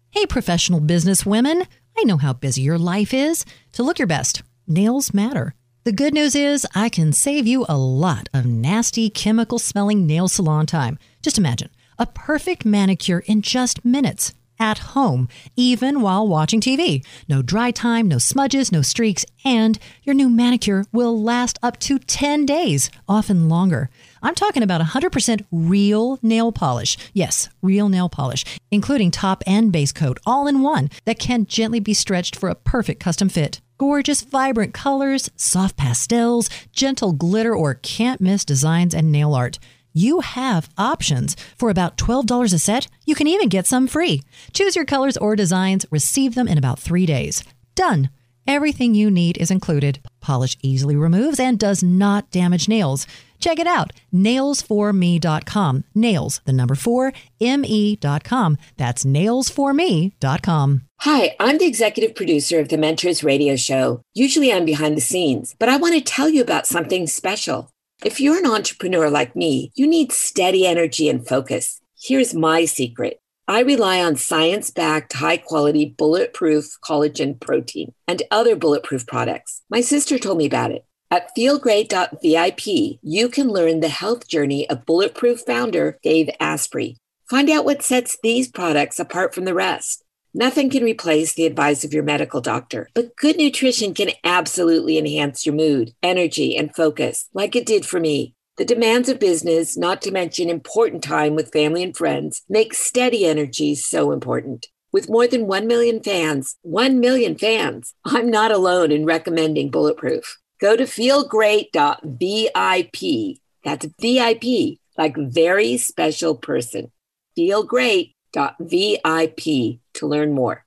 [0.10, 1.68] Hey, professional business women.
[2.00, 3.44] I know how busy your life is.
[3.74, 5.56] To look your best, nails matter.
[5.84, 10.28] The good news is I can save you a lot of nasty, chemical smelling nail
[10.28, 11.00] salon time.
[11.24, 17.04] Just imagine a perfect manicure in just minutes at home, even while watching TV.
[17.28, 21.98] No dry time, no smudges, no streaks, and your new manicure will last up to
[21.98, 23.90] 10 days, often longer.
[24.22, 26.98] I'm talking about 100% real nail polish.
[27.14, 31.80] Yes, real nail polish, including top and base coat, all in one, that can gently
[31.80, 33.62] be stretched for a perfect custom fit.
[33.78, 39.60] Gorgeous, vibrant colors, soft pastels, gentle glitter, or can't miss designs and nail art
[39.98, 41.36] you have options.
[41.58, 44.22] For about $12 a set, you can even get some free.
[44.54, 47.44] Choose your colors or designs, receive them in about three days.
[47.74, 48.12] Done.
[48.46, 50.00] Everything you need is included.
[50.22, 53.08] Polish easily removes and does not damage nails.
[53.40, 55.84] Check it out, nailsforme.com.
[55.94, 58.58] Nails, the number four, me.com.
[58.78, 60.82] That's nailsforme.com.
[61.02, 64.02] Hi, I'm the executive producer of the Mentors radio show.
[64.16, 67.70] Usually I'm behind the scenes, but I want to tell you about something special.
[68.04, 71.82] If you're an entrepreneur like me, you need steady energy and focus.
[72.00, 73.20] Here's my secret.
[73.48, 79.62] I rely on science backed, high quality, bulletproof collagen protein and other bulletproof products.
[79.70, 80.86] My sister told me about it.
[81.10, 86.98] At feelgreat.vip, you can learn the health journey of Bulletproof founder Dave Asprey.
[87.30, 90.04] Find out what sets these products apart from the rest.
[90.34, 95.46] Nothing can replace the advice of your medical doctor, but good nutrition can absolutely enhance
[95.46, 98.36] your mood, energy, and focus, like it did for me.
[98.58, 103.26] The demands of business, not to mention important time with family and friends, make steady
[103.26, 104.68] energy so important.
[104.92, 110.38] With more than 1 million fans, 1 million fans, I'm not alone in recommending Bulletproof.
[110.60, 113.38] Go to feelgreat.vip.
[113.64, 116.92] That's VIP, like very special person.
[117.38, 120.66] Feelgreat.vip to learn more.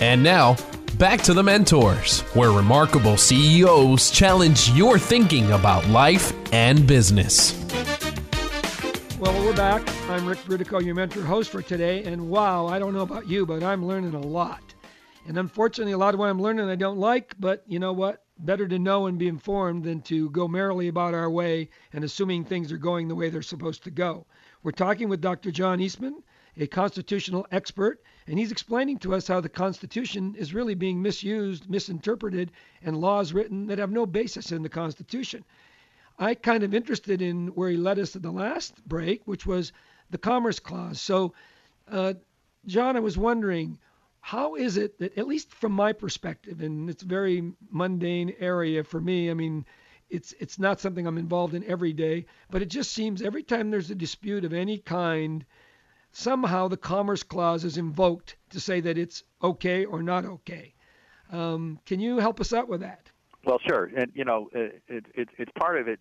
[0.00, 0.56] And now,
[0.98, 7.54] back to the mentors, where remarkable CEOs challenge your thinking about life and business.
[9.18, 9.82] Well, we're back.
[10.10, 12.04] I'm Ric Brutocao, your mentor host for today.
[12.04, 14.65] And wow, I don't know about you, but I'm learning a lot.
[15.26, 18.24] And unfortunately, a lot of what I'm learning I don't like, but you know what?
[18.38, 22.44] Better to know and be informed than to go merrily about our way and assuming
[22.44, 24.24] things are going the way they're supposed to go.
[24.62, 25.50] We're talking with Dr.
[25.50, 26.22] John Eastman,
[26.56, 31.68] a constitutional expert, and he's explaining to us how the Constitution is really being misused,
[31.68, 32.52] misinterpreted,
[32.82, 35.44] and laws written that have no basis in the Constitution.
[36.20, 39.72] I kind of interested in where he led us at the last break, which was
[40.10, 41.00] the Commerce Clause.
[41.00, 41.34] So,
[41.90, 42.14] uh,
[42.64, 43.78] John, I was wondering,
[44.26, 48.82] how is it that, at least from my perspective, and it's a very mundane area
[48.82, 49.30] for me.
[49.30, 49.64] I mean,
[50.10, 53.70] it's it's not something I'm involved in every day, but it just seems every time
[53.70, 55.46] there's a dispute of any kind,
[56.10, 60.74] somehow the Commerce Clause is invoked to say that it's okay or not okay.
[61.30, 63.08] Um, can you help us out with that?
[63.44, 66.00] Well, sure, and you know, it, it, it's part of it.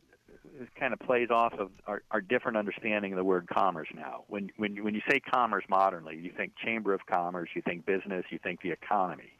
[0.60, 4.24] It kind of plays off of our, our different understanding of the word commerce now.
[4.28, 8.24] When when when you say commerce modernly, you think chamber of commerce, you think business,
[8.30, 9.34] you think the economy,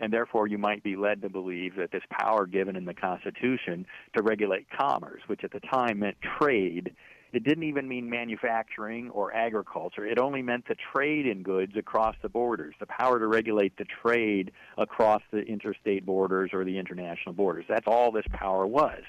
[0.00, 3.86] and therefore you might be led to believe that this power given in the Constitution
[4.16, 6.94] to regulate commerce, which at the time meant trade,
[7.34, 10.06] it didn't even mean manufacturing or agriculture.
[10.06, 13.86] It only meant the trade in goods across the borders, the power to regulate the
[14.02, 17.64] trade across the interstate borders or the international borders.
[17.68, 19.02] That's all this power was.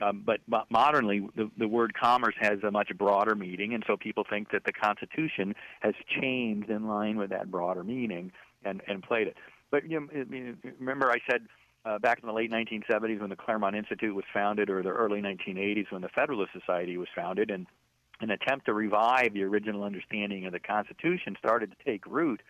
[0.00, 0.40] Um, but,
[0.70, 4.64] modernly, the, the word commerce has a much broader meaning, and so people think that
[4.64, 8.32] the Constitution has changed in line with that broader meaning
[8.64, 9.36] and, and played it.
[9.70, 11.42] But you know, remember, I said
[11.84, 15.20] uh, back in the late 1970s when the Claremont Institute was founded, or the early
[15.20, 17.66] 1980s when the Federalist Society was founded, and
[18.20, 22.42] an attempt to revive the original understanding of the Constitution started to take root.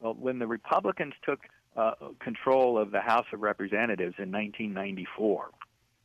[0.00, 1.40] Well, when the Republicans took
[1.76, 5.50] uh, control of the House of Representatives in 1994,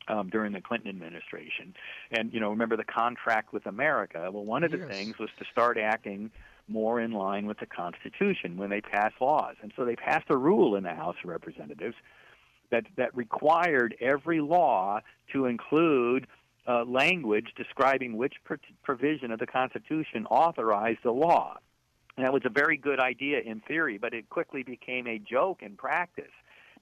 [0.08, 1.74] um, during the Clinton administration.
[2.10, 4.30] And you know, remember the contract with America.
[4.32, 4.88] Well, one of the yes.
[4.88, 6.30] things was to start acting
[6.68, 9.54] more in line with the Constitution when they pass laws.
[9.62, 11.94] And so they passed a rule in the House of Representatives
[12.70, 15.00] that, that required every law
[15.32, 16.26] to include
[16.66, 18.34] uh, language describing which
[18.82, 21.56] provision of the Constitution authorized the law.
[22.16, 25.62] And that was a very good idea in theory, but it quickly became a joke
[25.62, 26.32] in practice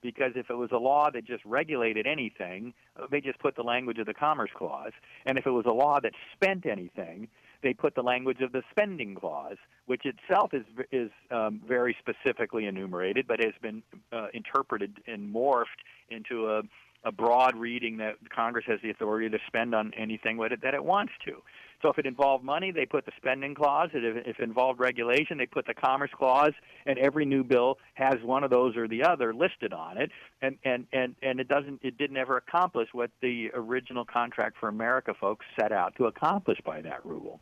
[0.05, 2.73] because if it was a law that just regulated anything,
[3.09, 4.91] they just put the language of the Commerce Clause.
[5.25, 7.27] And if it was a law that spent anything,
[7.63, 12.67] they put the language of the spending clause, which itself is is um, very specifically
[12.67, 13.81] enumerated, but has been
[14.13, 15.81] uh, interpreted and morphed
[16.11, 16.61] into a,
[17.03, 20.75] a broad reading that Congress has the authority to spend on anything that it, that
[20.75, 21.41] it wants to.
[21.85, 23.91] So if it involved money, they put the spending clause.
[23.93, 26.53] If, it involved regulation, they put the commerce clause.
[26.87, 30.09] And every new bill has one of those or the other listed on it.
[30.41, 31.81] And and and and it doesn't.
[31.83, 36.57] It didn't ever accomplish what the original Contract for America folks set out to accomplish
[36.65, 37.39] by that rule.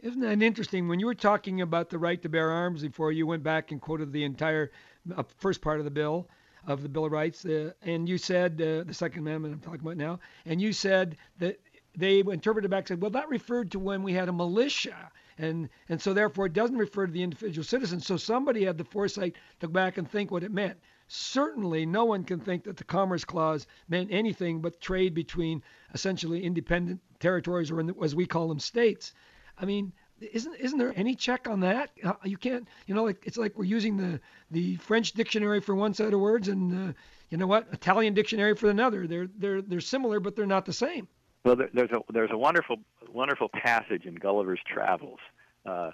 [0.00, 0.86] Isn't that interesting?
[0.86, 3.80] When you were talking about the right to bear arms before, you went back and
[3.80, 4.70] quoted the entire
[5.16, 6.28] uh, first part of the bill,
[6.66, 9.80] of the Bill of Rights, uh, and you said uh, the Second Amendment I'm talking
[9.80, 11.58] about now, and you said that
[11.96, 15.68] they interpreted back and said, well, that referred to when we had a militia, and
[15.88, 18.00] and so therefore it doesn't refer to the individual citizen.
[18.00, 20.78] So somebody had the foresight to go back and think what it meant.
[21.08, 25.62] Certainly, no one can think that the Commerce Clause meant anything but trade between
[25.92, 29.12] essentially independent territories, or as we call them, states.
[29.58, 31.90] I mean, isn't isn't there any check on that?
[32.04, 34.20] Uh, you can't, you know, like it's like we're using the
[34.50, 36.92] the French dictionary for one set of words and uh,
[37.30, 39.06] you know what, Italian dictionary for another.
[39.06, 41.08] They're they're they're similar, but they're not the same.
[41.44, 42.76] Well, there, there's a there's a wonderful
[43.12, 45.20] wonderful passage in Gulliver's Travels.
[45.64, 45.90] Uh,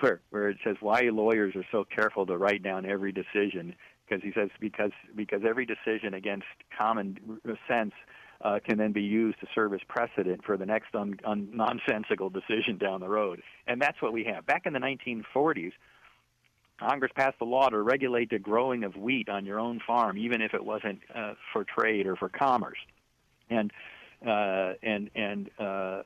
[0.00, 3.74] where where it says why lawyers are so careful to write down every decision
[4.06, 7.92] because he says because because every decision against common sense
[8.42, 12.30] uh, can then be used to serve as precedent for the next un- un- nonsensical
[12.30, 13.42] decision down the road.
[13.66, 14.44] And that's what we have.
[14.44, 15.72] Back in the 1940s,
[16.78, 20.42] Congress passed a law to regulate the growing of wheat on your own farm, even
[20.42, 22.78] if it wasn't uh, for trade or for commerce.
[23.48, 23.72] And
[24.26, 26.02] uh, and and uh,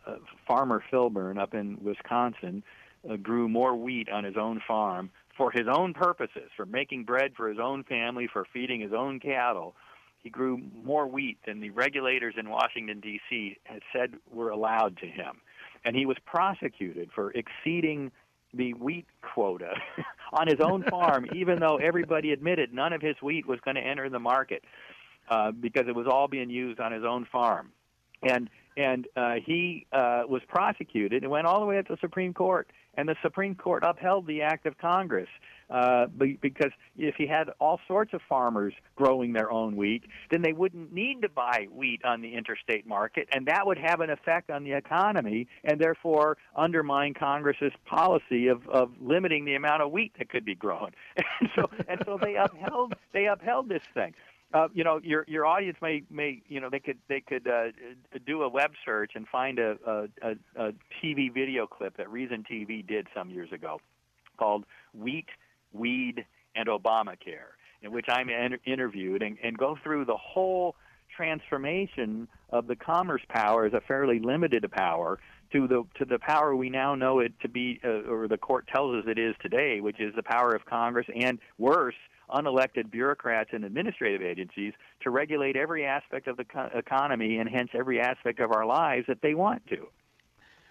[0.47, 2.63] farmer Filburn up in Wisconsin
[3.09, 7.33] uh, grew more wheat on his own farm for his own purposes, for making bread
[7.37, 9.75] for his own family, for feeding his own cattle,
[10.23, 13.57] he grew more wheat than the regulators in Washington, D.C.
[13.65, 15.41] had said were allowed to him.
[15.85, 18.11] and he was prosecuted for exceeding
[18.53, 19.75] the wheat quota
[20.33, 23.81] on his own farm, even though everybody admitted none of his wheat was going to
[23.81, 24.65] enter the market
[25.31, 27.71] uh, because it was all being used on his own farm.
[28.23, 32.01] And and uh, he uh, was prosecuted and went all the way up to the
[32.01, 35.29] Supreme Court, and the Supreme Court upheld the act of Congress
[35.71, 40.53] uh, because if he had all sorts of farmers growing their own wheat, then they
[40.53, 44.49] wouldn't need to buy wheat on the interstate market, and that would have an effect
[44.49, 50.13] on the economy, and therefore undermine Congress's policy of, of limiting the amount of wheat
[50.19, 50.91] that could be grown.
[51.41, 54.15] and so and so they upheld they upheld this thing.
[54.55, 57.67] Uh, you know, your your audience may may you know they could they could uh,
[58.27, 60.73] do a web search and find a, a, a
[61.03, 63.79] TV video clip that Reason TV did some years ago
[64.39, 65.27] called "Wheat
[65.73, 66.25] weed,
[66.55, 70.77] and Obamacare, in which I'm in- interviewed and, and go through the whole
[71.15, 75.19] transformation of the commerce power as a fairly limited power
[75.53, 78.67] to the to the power we now know it to be, uh, or the court
[78.69, 81.95] tells us it is today, which is the power of Congress and worse,
[82.31, 87.71] unelected bureaucrats and administrative agencies to regulate every aspect of the co- economy and hence
[87.75, 89.89] every aspect of our lives that they want to.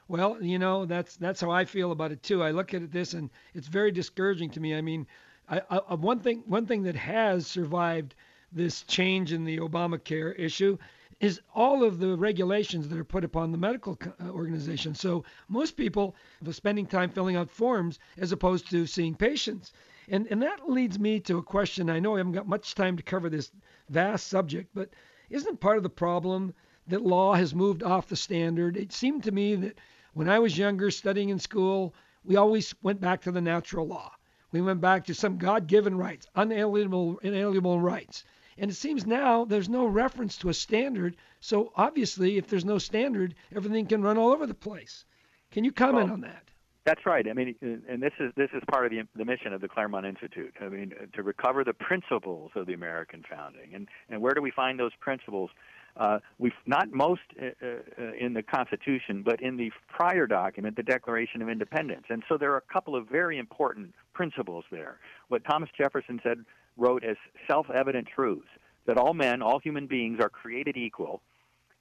[0.07, 2.41] Well, you know, that's that's how I feel about it too.
[2.41, 4.75] I look at this and it's very discouraging to me.
[4.75, 5.05] I mean,
[5.49, 8.15] I, I, one thing one thing that has survived
[8.51, 10.77] this change in the Obamacare issue
[11.19, 14.93] is all of the regulations that are put upon the medical uh, organization.
[14.93, 19.73] So most people are spending time filling out forms as opposed to seeing patients.
[20.07, 21.89] And and that leads me to a question.
[21.89, 23.51] I know I haven't got much time to cover this
[23.89, 24.89] vast subject, but
[25.29, 26.53] isn't part of the problem
[26.87, 28.77] that law has moved off the standard?
[28.77, 29.77] It seemed to me that
[30.13, 31.93] when I was younger, studying in school,
[32.23, 34.13] we always went back to the natural law.
[34.51, 38.23] We went back to some God given rights, unalienable, inalienable rights.
[38.57, 41.17] And it seems now there's no reference to a standard.
[41.41, 45.05] So obviously, if there's no standard, everything can run all over the place.
[45.51, 46.46] Can you comment well, on that?
[46.87, 47.27] That's right.
[47.29, 50.05] I mean, and this is this is part of the the mission of the Claremont
[50.05, 50.53] Institute.
[50.61, 54.51] I mean, to recover the principles of the American founding, and and where do we
[54.51, 55.49] find those principles?
[55.97, 60.83] Uh, we've not most uh, uh, in the Constitution, but in the prior document, the
[60.83, 62.05] Declaration of Independence.
[62.09, 64.97] And so there are a couple of very important principles there.
[65.27, 66.45] What Thomas Jefferson said
[66.77, 67.17] wrote as
[67.49, 68.47] self-evident truths
[68.85, 71.21] that all men, all human beings, are created equal,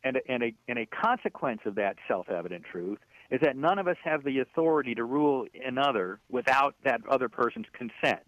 [0.03, 2.99] and and a and a consequence of that self-evident truth
[3.31, 7.67] is that none of us have the authority to rule another without that other person's
[7.73, 8.23] consent.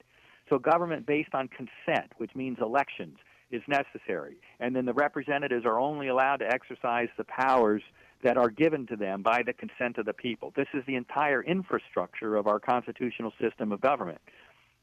[0.49, 3.19] So government based on consent, which means elections,
[3.51, 4.37] is necessary.
[4.61, 7.83] And then the representatives are only allowed to exercise the powers
[8.23, 10.53] that are given to them by the consent of the people.
[10.57, 14.21] This is the entire infrastructure of our constitutional system of government.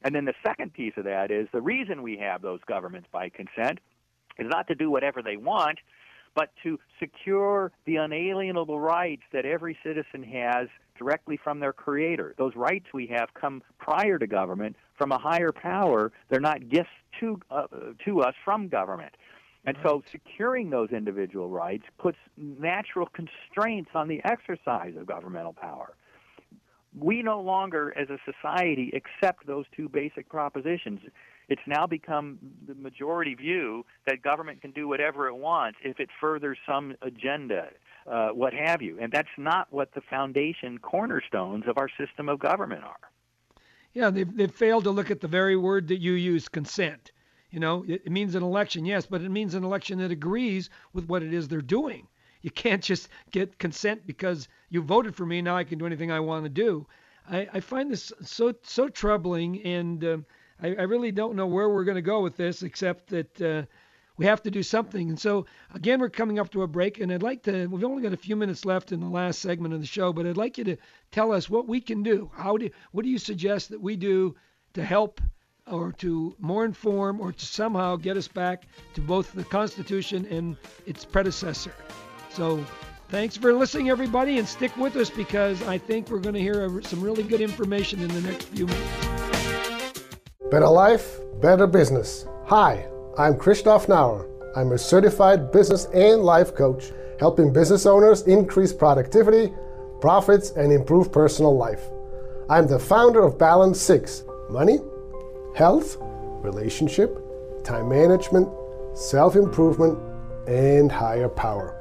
[0.02, 3.28] And then the second piece of that is the reason we have those governments by
[3.28, 3.78] consent
[4.38, 5.78] is not to do whatever they want,
[6.36, 12.34] but to secure the unalienable rights that every citizen has directly from their creator.
[12.38, 16.12] Those rights we have come prior to government from a higher power.
[16.28, 17.66] They're not gifts to uh,
[18.04, 19.14] to us from government.
[19.64, 25.94] And so securing those individual rights puts natural constraints on the exercise of governmental power.
[26.98, 31.00] We no longer, as a society, accept those two basic propositions.
[31.48, 36.08] It's now become the majority view that government can do whatever it wants if it
[36.20, 37.68] furthers some agenda,
[38.10, 38.98] uh, what have you.
[39.00, 42.96] And that's not what the foundation cornerstones of our system of government are.
[43.92, 47.12] Yeah, they've, they've failed to look at the very word that you use, consent.
[47.50, 50.70] You know, it, it means an election, yes, but it means an election that agrees
[50.92, 52.08] with what it is they're doing.
[52.46, 55.42] You can't just get consent because you voted for me.
[55.42, 56.86] Now I can do anything I want to do.
[57.28, 60.18] I, I find this so so troubling, and uh,
[60.62, 63.62] I, I, really don't know where we're going to go with this, except that uh,
[64.16, 65.08] we have to do something.
[65.08, 68.00] And so, again, we're coming up to a break, and I'd like to, we've only
[68.00, 70.56] got a few minutes left in the last segment of the show, but I'd like
[70.56, 70.76] you to
[71.10, 72.30] tell us what we can do.
[72.32, 74.36] How do, what do you suggest that we do
[74.74, 75.20] to help
[75.66, 80.56] or to more inform or to somehow get us back to both the Constitution and
[80.86, 81.72] its predecessor?
[82.36, 82.62] So,
[83.08, 86.82] thanks for listening, everybody, and stick with us because I think we're going to hear
[86.82, 89.08] some really good information in the next few minutes.
[90.50, 92.26] Better life, better business.
[92.44, 92.86] Hi.
[93.16, 94.28] I'm Christoph Nauer.
[94.54, 99.50] I'm a certified business and life coach, helping business owners increase productivity,
[100.02, 101.84] profits, and improve personal life.
[102.50, 104.80] I'm the founder of Balance 6 Money,
[105.54, 107.18] Health, Relationship,
[107.64, 108.50] Time Management,
[108.92, 109.98] Self Improvement,
[110.46, 111.75] and Higher Power.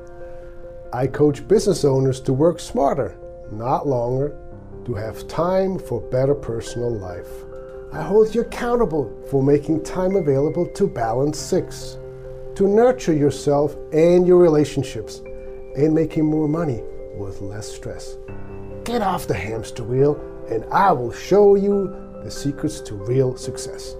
[0.95, 3.17] I coach business owners to work smarter,
[3.51, 4.33] not longer,
[4.85, 7.27] to have time for better personal life.
[7.91, 11.97] I hold you accountable for making time available to Balance 6,
[12.55, 15.21] to nurture yourself and your relationships,
[15.75, 16.81] and making more money
[17.17, 18.15] with less stress.
[18.85, 20.15] Get off the hamster wheel,
[20.49, 21.93] and I will show you
[22.23, 23.97] the secrets to real success.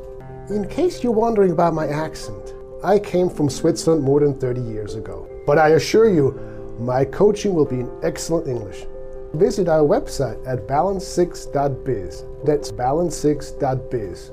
[0.50, 2.54] In case you're wondering about my accent,
[2.86, 5.28] I came from Switzerland more than 30 years ago.
[5.46, 8.86] But I assure you, my coaching will be in excellent English.
[9.34, 12.26] Visit our website at balance6.biz.
[12.46, 14.32] That's balance6.biz.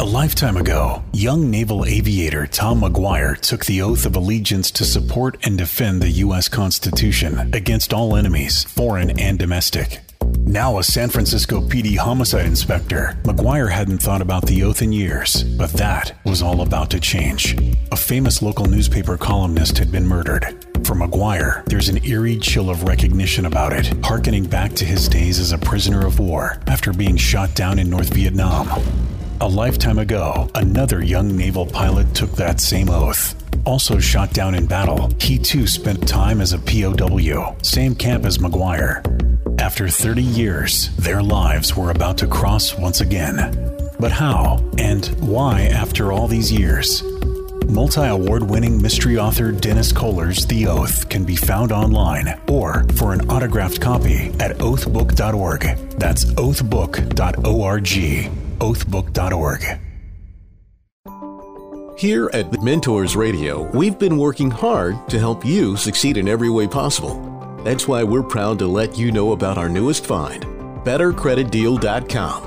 [0.00, 5.38] A lifetime ago, young naval aviator Tom McGuire took the oath of allegiance to support
[5.44, 6.48] and defend the U.S.
[6.48, 10.00] Constitution against all enemies, foreign and domestic.
[10.40, 15.44] Now a San Francisco PD homicide inspector, McGuire hadn't thought about the oath in years,
[15.44, 17.56] but that was all about to change.
[17.92, 20.66] A famous local newspaper columnist had been murdered.
[20.84, 25.38] For McGuire, there's an eerie chill of recognition about it, harkening back to his days
[25.38, 28.68] as a prisoner of war after being shot down in North Vietnam.
[29.40, 33.36] A lifetime ago, another young naval pilot took that same oath.
[33.64, 38.38] Also shot down in battle, he too spent time as a POW, same camp as
[38.38, 39.02] McGuire.
[39.60, 43.36] After 30 years, their lives were about to cross once again.
[44.00, 47.02] But how and why after all these years?
[47.68, 53.12] Multi award winning mystery author Dennis Koller's The Oath can be found online or for
[53.12, 55.62] an autographed copy at oathbook.org.
[55.98, 57.86] That's oathbook.org.
[58.58, 59.80] Oathbook.org.
[61.98, 66.66] Here at Mentors Radio, we've been working hard to help you succeed in every way
[66.66, 67.20] possible.
[67.64, 70.42] That's why we're proud to let you know about our newest find,
[70.84, 72.42] BetterCreditDeal.com.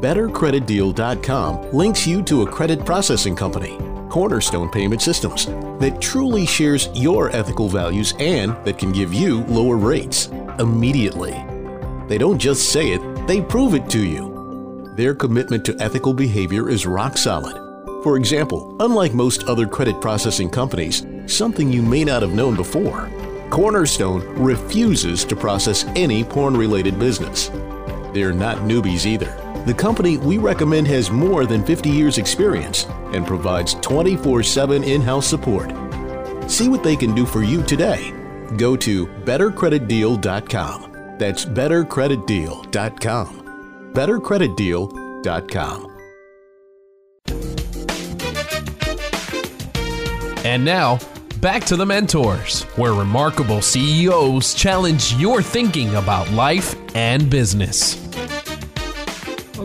[0.00, 3.76] BetterCreditDeal.com links you to a credit processing company,
[4.10, 5.46] Cornerstone Payment Systems,
[5.78, 10.26] that truly shares your ethical values and that can give you lower rates
[10.58, 11.32] immediately.
[12.08, 14.92] They don't just say it, they prove it to you.
[14.96, 17.56] Their commitment to ethical behavior is rock solid.
[18.02, 23.08] For example, unlike most other credit processing companies, something you may not have known before,
[23.50, 27.48] Cornerstone refuses to process any porn related business.
[28.12, 29.49] They're not newbies either.
[29.66, 35.02] The company we recommend has more than 50 years' experience and provides 24 7 in
[35.02, 35.70] house support.
[36.50, 38.12] See what they can do for you today.
[38.56, 41.16] Go to bettercreditdeal.com.
[41.18, 43.36] That's bettercreditdeal.com.
[43.92, 45.86] bettercreditdeal.com.
[50.42, 50.98] And now,
[51.42, 58.09] back to the mentors, where remarkable CEOs challenge your thinking about life and business.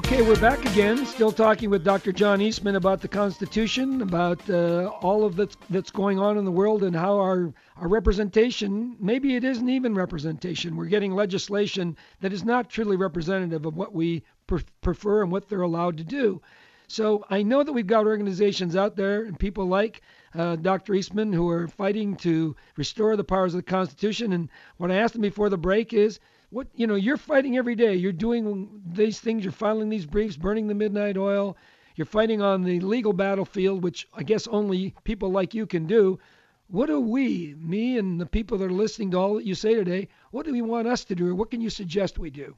[0.06, 2.12] Okay, we're back again, still talking with Dr.
[2.12, 6.52] John Eastman about the Constitution, about uh, all of that's that's going on in the
[6.52, 10.76] world, and how our our representation maybe it isn't even representation.
[10.76, 15.50] We're getting legislation that is not truly representative of what we pre- prefer and what
[15.50, 16.40] they're allowed to do.
[16.88, 20.04] So I know that we've got organizations out there and people like
[20.36, 20.94] uh, Dr.
[20.94, 24.34] Eastman who are fighting to restore the powers of the Constitution.
[24.34, 26.20] And what I asked him before the break is,
[26.50, 27.96] what you know, you're fighting every day.
[27.96, 29.44] You're doing these things.
[29.44, 31.58] You're filing these briefs, burning the midnight oil.
[31.96, 36.20] You're fighting on the legal battlefield, which I guess only people like you can do.
[36.68, 39.76] What do we, me and the people that are listening to all that you say
[39.76, 42.56] today, what do we want us to do, or what can you suggest we do?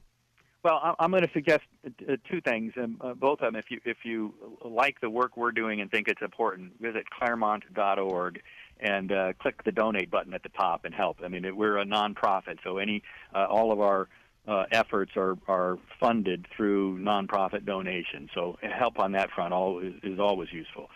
[0.64, 3.56] Well, I'm going to suggest uh, two things, and uh, both of them.
[3.56, 4.34] If you if you
[4.64, 8.42] like the work we're doing and think it's important, visit Claremont.org
[8.80, 11.18] and uh, click the donate button at the top and help.
[11.24, 13.02] I mean, it, we're a nonprofit, so any
[13.34, 14.08] uh, all of our
[14.46, 18.30] uh, efforts are are funded through nonprofit donations.
[18.34, 20.88] So help on that front all is, is always useful.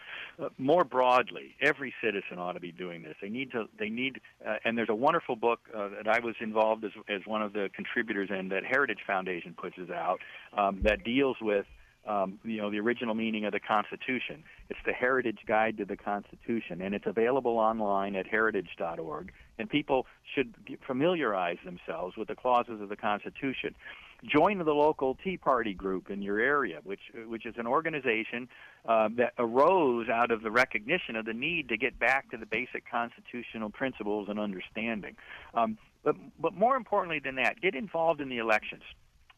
[0.43, 3.15] Uh, more broadly, every citizen ought to be doing this.
[3.21, 3.67] They need to.
[3.79, 4.21] They need.
[4.47, 7.53] Uh, and there's a wonderful book uh, that I was involved as as one of
[7.53, 10.21] the contributors in that Heritage Foundation puts out
[10.57, 11.67] um, that deals with.
[12.05, 14.43] Um, you know the original meaning of the Constitution.
[14.69, 19.33] It's the Heritage Guide to the Constitution, and it's available online at heritage.org.
[19.59, 23.77] And people should familiarize themselves with the clauses of the Constitution.
[24.25, 28.49] Join the local Tea Party group in your area, which which is an organization
[28.89, 32.47] uh, that arose out of the recognition of the need to get back to the
[32.47, 35.17] basic constitutional principles and understanding.
[35.55, 38.83] Um, but but more importantly than that, get involved in the elections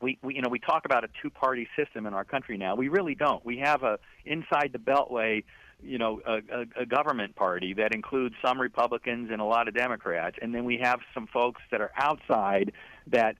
[0.04, 2.76] we, we you know we talk about a two party system in our country now
[2.76, 5.42] we really don't we have a inside the beltway
[5.82, 9.74] you know a, a, a government party that includes some republicans and a lot of
[9.74, 12.70] democrats and then we have some folks that are outside
[13.06, 13.36] that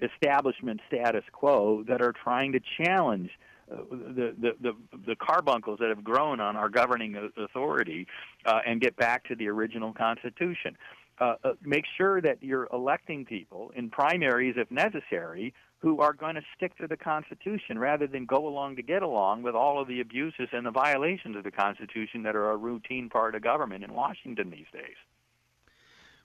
[0.00, 3.30] establishment status quo that are trying to challenge
[3.70, 4.72] uh, the, the, the,
[5.06, 8.06] the carbuncles that have grown on our governing authority
[8.46, 10.76] uh, and get back to the original Constitution.
[11.20, 16.34] Uh, uh, make sure that you're electing people in primaries, if necessary, who are going
[16.34, 19.88] to stick to the Constitution rather than go along to get along with all of
[19.88, 23.82] the abuses and the violations of the Constitution that are a routine part of government
[23.82, 24.96] in Washington these days.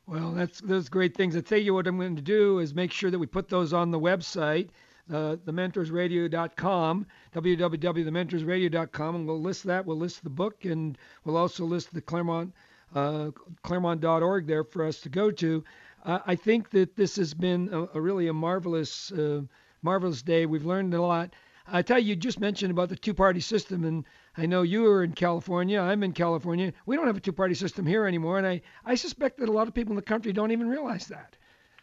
[0.08, 1.36] Well, that's those great things.
[1.36, 3.74] I tell you what I'm going to do is make sure that we put those
[3.74, 4.70] on the website,
[5.10, 9.86] uh, thementorsradio.com, www.thementorsradio.com, and we'll list that.
[9.86, 12.54] We'll list the book, and we'll also list the Claremont
[12.94, 13.32] uh,
[13.64, 15.64] Claremont.org there for us to go to.
[16.06, 19.42] Uh, I think that this has been a, a really a marvelous, uh,
[19.82, 20.46] marvelous day.
[20.46, 21.34] We've learned a lot.
[21.68, 24.06] I tell you, you just mentioned about the two-party system, and
[24.38, 25.80] I know you are in California.
[25.82, 26.72] I'm in California.
[26.86, 29.68] We don't have a two-party system here anymore, and I, I suspect that a lot
[29.68, 31.36] of people in the country don't even realize that.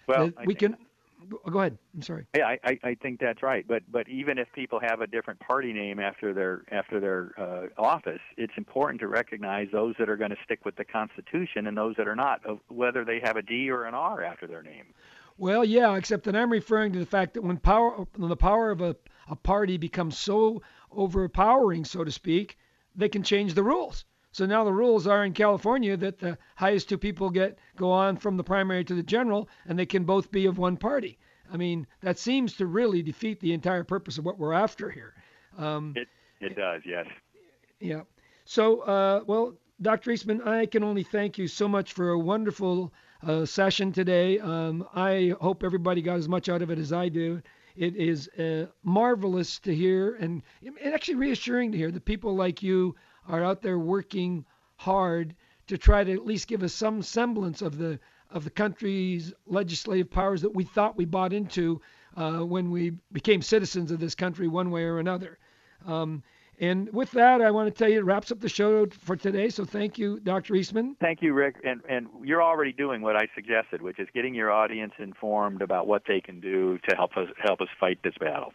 [0.06, 0.76] Well, that we can.
[1.50, 1.78] Go ahead.
[1.94, 2.26] I'm sorry.
[2.36, 3.66] Yeah, I, I think that's right.
[3.66, 7.80] But but even if people have a different party name after their after their uh,
[7.80, 11.76] office, it's important to recognize those that are going to stick with the Constitution and
[11.76, 14.86] those that are not, whether they have a D or an R after their name.
[15.38, 18.70] Well, yeah, except that I'm referring to the fact that when power when the power
[18.70, 18.96] of a,
[19.28, 22.58] a party becomes so overpowering, so to speak,
[22.94, 24.04] they can change the rules.
[24.32, 28.16] So now the rules are in California that the highest two people get go on
[28.16, 31.18] from the primary to the general, and they can both be of one party.
[31.52, 35.14] I mean, that seems to really defeat the entire purpose of what we're after here.
[35.58, 36.08] Um, it
[36.40, 37.06] it does, yes.
[37.78, 38.02] Yeah.
[38.44, 40.12] So, uh, well, Dr.
[40.12, 42.92] Eastman, I can only thank you so much for a wonderful
[43.26, 44.38] uh, session today.
[44.38, 47.42] Um, I hope everybody got as much out of it as I do.
[47.76, 52.62] It is uh, marvelous to hear and, and actually reassuring to hear that people like
[52.62, 52.94] you
[53.28, 54.44] are out there working
[54.76, 55.34] hard
[55.68, 57.98] to try to at least give us some semblance of the
[58.30, 61.80] of the country's legislative powers that we thought we bought into
[62.16, 65.38] uh, when we became citizens of this country one way or another.
[65.86, 66.22] Um,
[66.58, 69.48] and with that, I want to tell you it wraps up the show for today.
[69.48, 70.54] So thank you, Dr.
[70.54, 70.96] Eastman.
[71.00, 71.56] Thank you, Ric.
[71.64, 75.86] And and you're already doing what I suggested, which is getting your audience informed about
[75.86, 78.52] what they can do to help us help us fight this battle.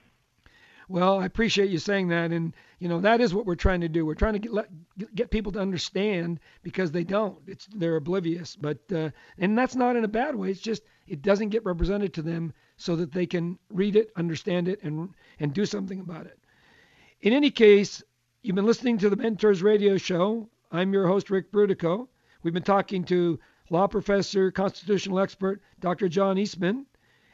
[0.90, 3.90] Well, I appreciate you saying that, and you know that is what we're trying to
[3.90, 4.06] do.
[4.06, 4.70] We're trying to get let,
[5.16, 7.40] get people to understand because they don't.
[7.46, 10.50] It's they're oblivious, but uh, and that's not in a bad way.
[10.50, 14.70] It's just it doesn't get represented to them so that they can read it, understand
[14.70, 15.10] it, and
[15.42, 16.40] and do something about it.
[17.20, 18.02] In any case,
[18.42, 20.48] you've been listening to the Mentors Radio Show.
[20.72, 22.08] I'm your host Ric Brutocao.
[22.44, 26.08] We've been talking to law professor, constitutional expert, Dr.
[26.08, 26.86] John Eastman.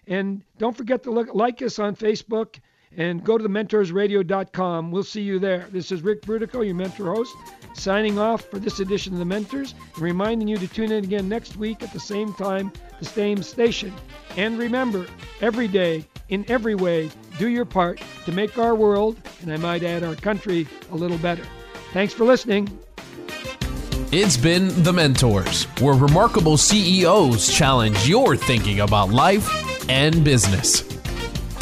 [0.07, 2.59] And don't forget to look, like us on Facebook
[2.97, 4.91] and go to the mentorsradio.com.
[4.91, 5.67] We'll see you there.
[5.71, 7.35] This is Ric Brutocao, your mentor host,
[7.73, 11.27] signing off for this edition of The Mentors and reminding you to tune in again
[11.27, 13.93] next week at the same time, the same station.
[14.37, 15.05] And remember,
[15.41, 19.83] every day, in every way, do your part to make our world, and I might
[19.83, 21.45] add our country, a little better.
[21.91, 22.79] Thanks for listening.
[24.11, 29.49] It's been The Mentors, where remarkable CEOs challenge your thinking about life
[29.89, 31.02] and business.